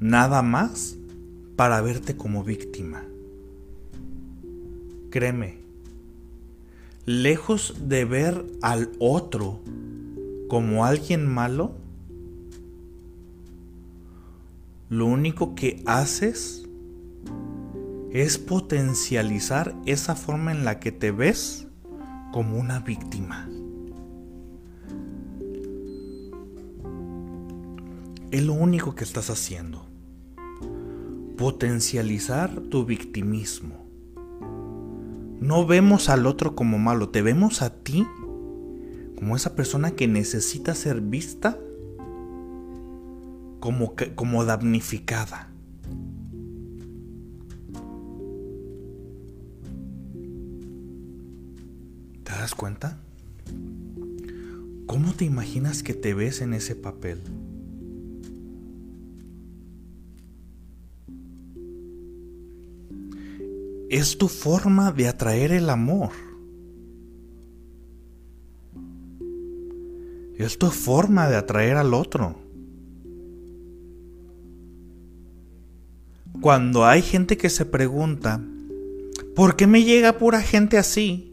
nada 0.00 0.42
más 0.42 0.96
para 1.56 1.80
verte 1.80 2.16
como 2.16 2.44
víctima. 2.44 3.04
Créeme, 5.10 5.58
lejos 7.06 7.74
de 7.88 8.04
ver 8.04 8.44
al 8.60 8.90
otro 8.98 9.60
como 10.48 10.84
alguien 10.84 11.26
malo, 11.26 11.72
lo 14.88 15.06
único 15.06 15.54
que 15.54 15.82
haces 15.86 16.66
es 18.12 18.38
potencializar 18.38 19.74
esa 19.84 20.14
forma 20.14 20.52
en 20.52 20.64
la 20.64 20.78
que 20.78 20.92
te 20.92 21.10
ves 21.10 21.66
como 22.32 22.58
una 22.58 22.80
víctima. 22.80 23.48
Es 28.30 28.42
lo 28.42 28.52
único 28.52 28.94
que 28.94 29.04
estás 29.04 29.30
haciendo. 29.30 29.85
Potencializar 31.36 32.60
tu 32.60 32.84
victimismo. 32.84 33.86
No 35.40 35.66
vemos 35.66 36.08
al 36.08 36.26
otro 36.26 36.56
como 36.56 36.78
malo, 36.78 37.10
te 37.10 37.22
vemos 37.22 37.62
a 37.62 37.70
ti 37.70 38.06
como 39.16 39.36
esa 39.36 39.54
persona 39.54 39.92
que 39.92 40.08
necesita 40.08 40.74
ser 40.74 41.00
vista 41.00 41.58
como, 43.60 43.94
como 44.14 44.44
damnificada. 44.44 45.50
das 52.46 52.54
cuenta? 52.54 52.96
¿Cómo 54.86 55.12
te 55.14 55.24
imaginas 55.24 55.82
que 55.82 55.94
te 55.94 56.14
ves 56.14 56.42
en 56.42 56.54
ese 56.54 56.76
papel? 56.76 57.20
Es 63.88 64.18
tu 64.18 64.28
forma 64.28 64.90
de 64.90 65.06
atraer 65.06 65.52
el 65.52 65.70
amor. 65.70 66.10
Es 70.36 70.58
tu 70.58 70.66
forma 70.66 71.28
de 71.28 71.36
atraer 71.36 71.76
al 71.76 71.94
otro. 71.94 72.36
Cuando 76.40 76.84
hay 76.84 77.00
gente 77.00 77.36
que 77.36 77.48
se 77.48 77.64
pregunta, 77.64 78.44
¿por 79.34 79.56
qué 79.56 79.66
me 79.66 79.84
llega 79.84 80.18
pura 80.18 80.42
gente 80.42 80.78
así? 80.78 81.32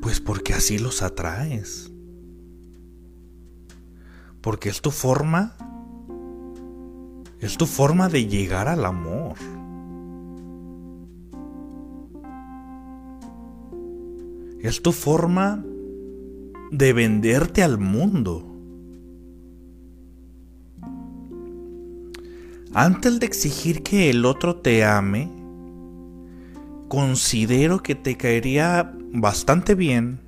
Pues 0.00 0.20
porque 0.20 0.54
así 0.54 0.78
los 0.78 1.02
atraes. 1.02 1.90
Porque 4.40 4.70
es 4.70 4.80
tu 4.80 4.90
forma, 4.90 5.56
es 7.40 7.56
tu 7.56 7.66
forma 7.66 8.08
de 8.08 8.26
llegar 8.26 8.68
al 8.68 8.84
amor. 8.84 9.34
Es 14.60 14.82
tu 14.82 14.92
forma 14.92 15.64
de 16.70 16.92
venderte 16.92 17.62
al 17.62 17.78
mundo. 17.78 18.46
Antes 22.72 23.18
de 23.18 23.26
exigir 23.26 23.82
que 23.82 24.10
el 24.10 24.24
otro 24.24 24.56
te 24.56 24.84
ame, 24.84 25.28
considero 26.88 27.82
que 27.82 27.94
te 27.94 28.16
caería 28.16 28.94
bastante 29.12 29.74
bien 29.74 30.20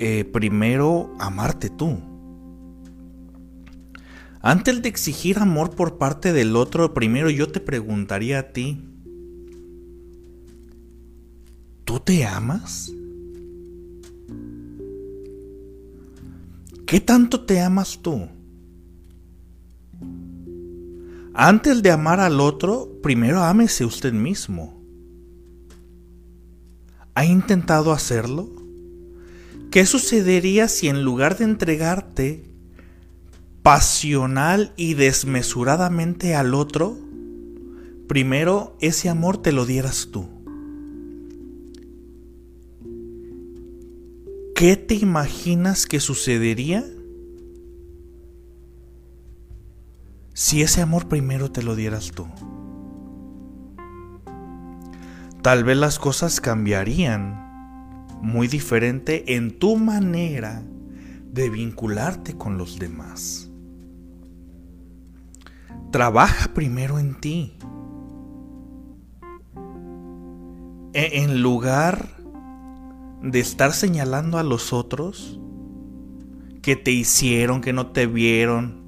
eh, 0.00 0.24
primero 0.24 1.12
amarte 1.18 1.70
tú. 1.70 1.98
Antes 4.40 4.82
de 4.82 4.88
exigir 4.88 5.38
amor 5.38 5.74
por 5.74 5.98
parte 5.98 6.32
del 6.32 6.54
otro, 6.54 6.94
primero 6.94 7.28
yo 7.28 7.50
te 7.50 7.60
preguntaría 7.60 8.38
a 8.38 8.52
ti, 8.52 8.84
¿tú 11.84 11.98
te 11.98 12.24
amas? 12.24 12.92
¿Qué 16.86 17.00
tanto 17.00 17.44
te 17.44 17.60
amas 17.60 17.98
tú? 18.00 18.28
Antes 21.34 21.82
de 21.82 21.90
amar 21.90 22.20
al 22.20 22.40
otro, 22.40 22.98
primero 23.02 23.42
ámese 23.42 23.84
usted 23.84 24.12
mismo. 24.12 24.82
¿Ha 27.14 27.24
intentado 27.24 27.92
hacerlo? 27.92 28.48
¿Qué 29.70 29.84
sucedería 29.84 30.68
si 30.68 30.88
en 30.88 31.04
lugar 31.04 31.36
de 31.36 31.44
entregarte 31.44 32.47
pasional 33.62 34.72
y 34.76 34.94
desmesuradamente 34.94 36.34
al 36.34 36.54
otro, 36.54 36.96
primero 38.08 38.76
ese 38.80 39.08
amor 39.08 39.38
te 39.38 39.52
lo 39.52 39.66
dieras 39.66 40.08
tú? 40.10 40.28
¿Qué 44.54 44.76
te 44.76 44.96
imaginas 44.96 45.86
que 45.86 46.00
sucedería 46.00 46.84
si 50.34 50.62
ese 50.62 50.80
amor 50.80 51.06
primero 51.06 51.52
te 51.52 51.62
lo 51.62 51.76
dieras 51.76 52.10
tú? 52.10 52.26
Tal 55.42 55.62
vez 55.62 55.76
las 55.76 56.00
cosas 56.00 56.40
cambiarían 56.40 57.48
muy 58.20 58.48
diferente 58.48 59.36
en 59.36 59.58
tu 59.58 59.76
manera 59.76 60.64
de 61.30 61.50
vincularte 61.50 62.36
con 62.36 62.58
los 62.58 62.78
demás. 62.78 63.47
Trabaja 65.90 66.52
primero 66.54 66.98
en 66.98 67.14
ti. 67.20 67.54
E, 70.92 71.22
en 71.22 71.42
lugar 71.42 72.16
de 73.22 73.40
estar 73.40 73.72
señalando 73.72 74.38
a 74.38 74.42
los 74.42 74.72
otros 74.72 75.38
que 76.62 76.76
te 76.76 76.90
hicieron, 76.90 77.60
que 77.60 77.72
no 77.72 77.92
te 77.92 78.06
vieron, 78.06 78.82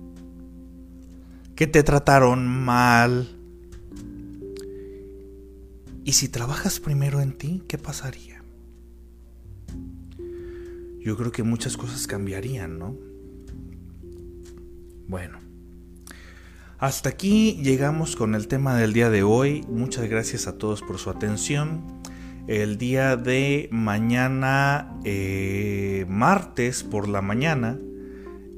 que 1.55 1.67
te 1.67 1.83
trataron 1.83 2.47
mal. 2.47 3.29
Y 6.05 6.13
si 6.13 6.29
trabajas 6.29 6.81
primero 6.81 7.21
en 7.21 7.33
ti, 7.37 7.63
¿qué 7.69 7.79
pasaría? 7.79 8.31
yo 11.01 11.17
creo 11.17 11.33
que 11.33 11.43
muchas 11.43 11.77
cosas 11.77 12.07
cambiarían, 12.07 12.79
¿no? 12.79 12.97
Bueno. 15.09 15.50
Hasta 16.81 17.11
aquí 17.11 17.59
llegamos 17.63 18.17
con 18.17 18.35
el 18.35 18.49
tema 18.49 18.75
del 18.75 18.95
día 18.95 19.11
de 19.11 19.23
hoy. 19.23 19.67
Muchas 19.69 20.09
gracias 20.09 20.47
a 20.47 20.57
todos 20.57 20.81
por 20.81 20.97
su 20.97 21.11
atención. 21.11 22.01
El 22.47 22.79
día 22.79 23.19
de 23.19 23.69
mañana, 23.71 24.99
eh, 25.05 26.07
martes 26.09 26.83
por 26.83 27.07
la 27.07 27.21
mañana, 27.21 27.79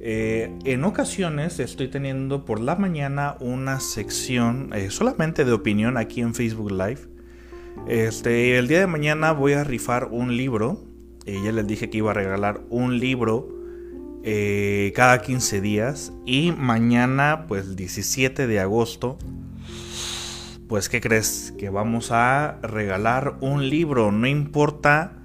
eh, 0.01 0.57
en 0.65 0.85
ocasiones 0.85 1.59
estoy 1.59 1.89
teniendo 1.89 2.45
por 2.45 2.61
la 2.61 2.77
mañana 2.77 3.37
una 3.41 3.81
sección 3.81 4.71
eh, 4.73 4.91
solamente 4.91 5.45
de 5.45 5.51
opinión 5.51 5.97
aquí 5.97 6.21
en 6.21 6.37
Facebook 6.37 6.71
Live. 6.71 7.01
Este, 7.89 8.57
el 8.57 8.69
día 8.69 8.79
de 8.79 8.87
mañana 8.87 9.33
voy 9.33 9.55
a 9.55 9.65
rifar 9.65 10.07
un 10.13 10.37
libro 10.37 10.85
ya 11.27 11.53
les 11.53 11.67
dije 11.67 11.89
que 11.89 11.99
iba 11.99 12.11
a 12.11 12.15
regalar 12.15 12.63
un 12.69 12.99
libro 12.99 13.62
eh, 14.25 14.93
cada 14.95 15.23
15 15.23 15.61
días. 15.61 16.13
Y 16.27 16.53
mañana, 16.53 17.47
pues 17.49 17.77
17 17.77 18.47
de 18.47 18.61
agosto, 18.61 19.19
pues 20.69 20.89
¿qué 20.89 21.01
crees? 21.01 21.53
Que 21.59 21.71
vamos 21.71 22.11
a 22.13 22.59
regalar 22.63 23.37
un 23.41 23.69
libro. 23.69 24.13
No 24.13 24.27
importa 24.27 25.23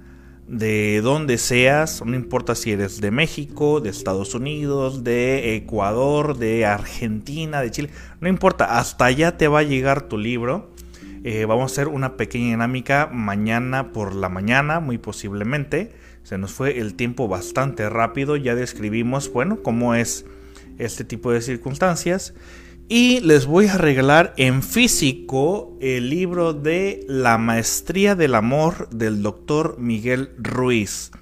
de 0.48 1.00
dónde 1.02 1.36
seas, 1.36 2.02
no 2.04 2.16
importa 2.16 2.54
si 2.54 2.72
eres 2.72 3.00
de 3.00 3.10
México, 3.10 3.80
de 3.80 3.90
Estados 3.90 4.34
Unidos, 4.34 5.04
de 5.04 5.56
Ecuador, 5.56 6.38
de 6.38 6.64
Argentina, 6.64 7.60
de 7.60 7.70
Chile, 7.70 7.90
no 8.20 8.28
importa, 8.28 8.78
hasta 8.78 9.04
allá 9.04 9.36
te 9.36 9.46
va 9.46 9.60
a 9.60 9.64
llegar 9.64 10.08
tu 10.08 10.16
libro. 10.16 10.70
Eh, 11.24 11.44
vamos 11.44 11.70
a 11.70 11.74
hacer 11.74 11.88
una 11.88 12.16
pequeña 12.16 12.50
dinámica 12.50 13.10
mañana 13.12 13.92
por 13.92 14.14
la 14.14 14.28
mañana, 14.28 14.80
muy 14.80 14.96
posiblemente. 14.98 15.92
Se 16.28 16.36
nos 16.36 16.52
fue 16.52 16.78
el 16.78 16.92
tiempo 16.92 17.26
bastante 17.26 17.88
rápido, 17.88 18.36
ya 18.36 18.54
describimos, 18.54 19.32
bueno, 19.32 19.62
cómo 19.62 19.94
es 19.94 20.26
este 20.76 21.02
tipo 21.02 21.32
de 21.32 21.40
circunstancias. 21.40 22.34
Y 22.86 23.20
les 23.20 23.46
voy 23.46 23.66
a 23.68 23.78
regalar 23.78 24.34
en 24.36 24.62
físico 24.62 25.74
el 25.80 26.10
libro 26.10 26.52
de 26.52 27.02
La 27.08 27.38
Maestría 27.38 28.14
del 28.14 28.34
Amor 28.34 28.90
del 28.90 29.22
doctor 29.22 29.78
Miguel 29.78 30.28
Ruiz. 30.36 31.12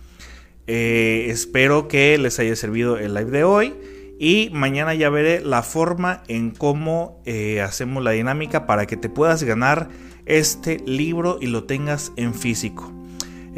Eh, 0.66 1.26
espero 1.28 1.86
que 1.86 2.18
les 2.18 2.40
haya 2.40 2.56
servido 2.56 2.98
el 2.98 3.14
live 3.14 3.30
de 3.30 3.44
hoy. 3.44 3.74
Y 4.18 4.50
mañana 4.52 4.92
ya 4.92 5.08
veré 5.08 5.40
la 5.40 5.62
forma 5.62 6.24
en 6.26 6.50
cómo 6.50 7.22
eh, 7.26 7.60
hacemos 7.60 8.02
la 8.02 8.10
dinámica 8.10 8.66
para 8.66 8.86
que 8.86 8.96
te 8.96 9.08
puedas 9.08 9.44
ganar 9.44 9.88
este 10.24 10.80
libro 10.84 11.38
y 11.40 11.46
lo 11.46 11.62
tengas 11.62 12.10
en 12.16 12.34
físico. 12.34 12.92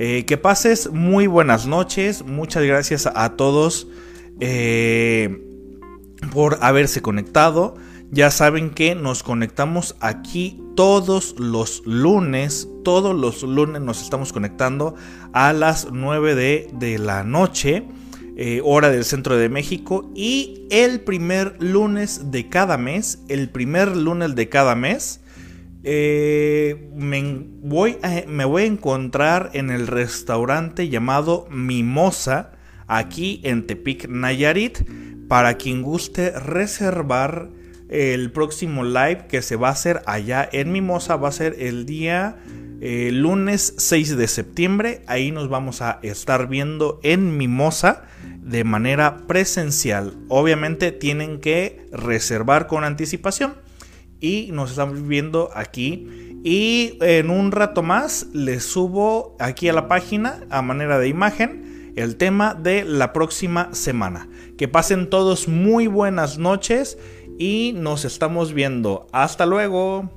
Eh, 0.00 0.24
que 0.26 0.36
pases 0.36 0.92
muy 0.92 1.26
buenas 1.26 1.66
noches. 1.66 2.24
Muchas 2.24 2.62
gracias 2.62 3.08
a 3.12 3.30
todos 3.30 3.88
eh, 4.38 5.42
por 6.32 6.58
haberse 6.60 7.02
conectado. 7.02 7.74
Ya 8.12 8.30
saben 8.30 8.70
que 8.70 8.94
nos 8.94 9.24
conectamos 9.24 9.96
aquí 9.98 10.62
todos 10.76 11.34
los 11.40 11.82
lunes. 11.84 12.68
Todos 12.84 13.12
los 13.12 13.42
lunes 13.42 13.82
nos 13.82 14.00
estamos 14.00 14.32
conectando 14.32 14.94
a 15.32 15.52
las 15.52 15.88
9 15.90 16.36
de, 16.72 16.98
la 17.00 17.24
noche. 17.24 17.82
Eh, 18.36 18.60
hora 18.64 18.90
del 18.90 19.04
centro 19.04 19.36
de 19.36 19.48
México. 19.48 20.12
Y 20.14 20.68
el 20.70 21.00
primer 21.00 21.60
lunes 21.60 22.30
de 22.30 22.48
cada 22.48 22.78
mes, 22.78 23.18
el 23.26 23.50
primer 23.50 23.96
lunes 23.96 24.36
de 24.36 24.48
cada 24.48 24.76
mes, 24.76 25.22
eh, 25.84 26.90
me, 26.94 27.46
voy 27.60 27.98
a, 28.02 28.24
me 28.26 28.44
voy 28.44 28.62
a 28.62 28.66
encontrar 28.66 29.50
en 29.54 29.70
el 29.70 29.86
restaurante 29.86 30.88
llamado 30.88 31.46
Mimosa, 31.50 32.52
aquí 32.86 33.40
en 33.44 33.66
Tepic, 33.66 34.08
Nayarit, 34.08 34.78
para 35.28 35.54
quien 35.54 35.82
guste 35.82 36.30
reservar 36.30 37.50
el 37.88 38.32
próximo 38.32 38.84
live 38.84 39.26
que 39.28 39.40
se 39.42 39.56
va 39.56 39.68
a 39.68 39.72
hacer 39.72 40.02
allá 40.06 40.48
en 40.52 40.72
Mimosa, 40.72 41.16
va 41.16 41.28
a 41.28 41.32
ser 41.32 41.56
el 41.58 41.86
día 41.86 42.36
eh, 42.80 43.10
lunes 43.12 43.74
6 43.78 44.16
de 44.16 44.28
septiembre. 44.28 45.02
Ahí 45.06 45.32
nos 45.32 45.48
vamos 45.48 45.80
a 45.80 46.00
estar 46.02 46.48
viendo 46.48 47.00
en 47.02 47.36
Mimosa 47.36 48.02
de 48.42 48.64
manera 48.64 49.26
presencial. 49.26 50.14
Obviamente 50.28 50.92
tienen 50.92 51.40
que 51.40 51.86
reservar 51.92 52.66
con 52.66 52.84
anticipación 52.84 53.54
y 54.20 54.50
nos 54.52 54.70
estamos 54.70 55.06
viendo 55.06 55.50
aquí. 55.54 56.40
Y 56.44 56.98
en 57.00 57.30
un 57.30 57.52
rato 57.52 57.82
más 57.82 58.26
les 58.32 58.64
subo 58.64 59.36
aquí 59.40 59.68
a 59.68 59.72
la 59.72 59.88
página 59.88 60.40
a 60.50 60.62
manera 60.62 60.98
de 60.98 61.08
imagen 61.08 61.92
el 61.96 62.16
tema 62.16 62.54
de 62.54 62.84
la 62.84 63.12
próxima 63.12 63.74
semana. 63.74 64.28
Que 64.56 64.68
pasen 64.68 65.10
todos 65.10 65.48
muy 65.48 65.88
buenas 65.88 66.38
noches 66.38 66.98
y 67.38 67.72
nos 67.76 68.04
estamos 68.04 68.52
viendo. 68.52 69.06
Hasta 69.12 69.46
luego. 69.46 70.10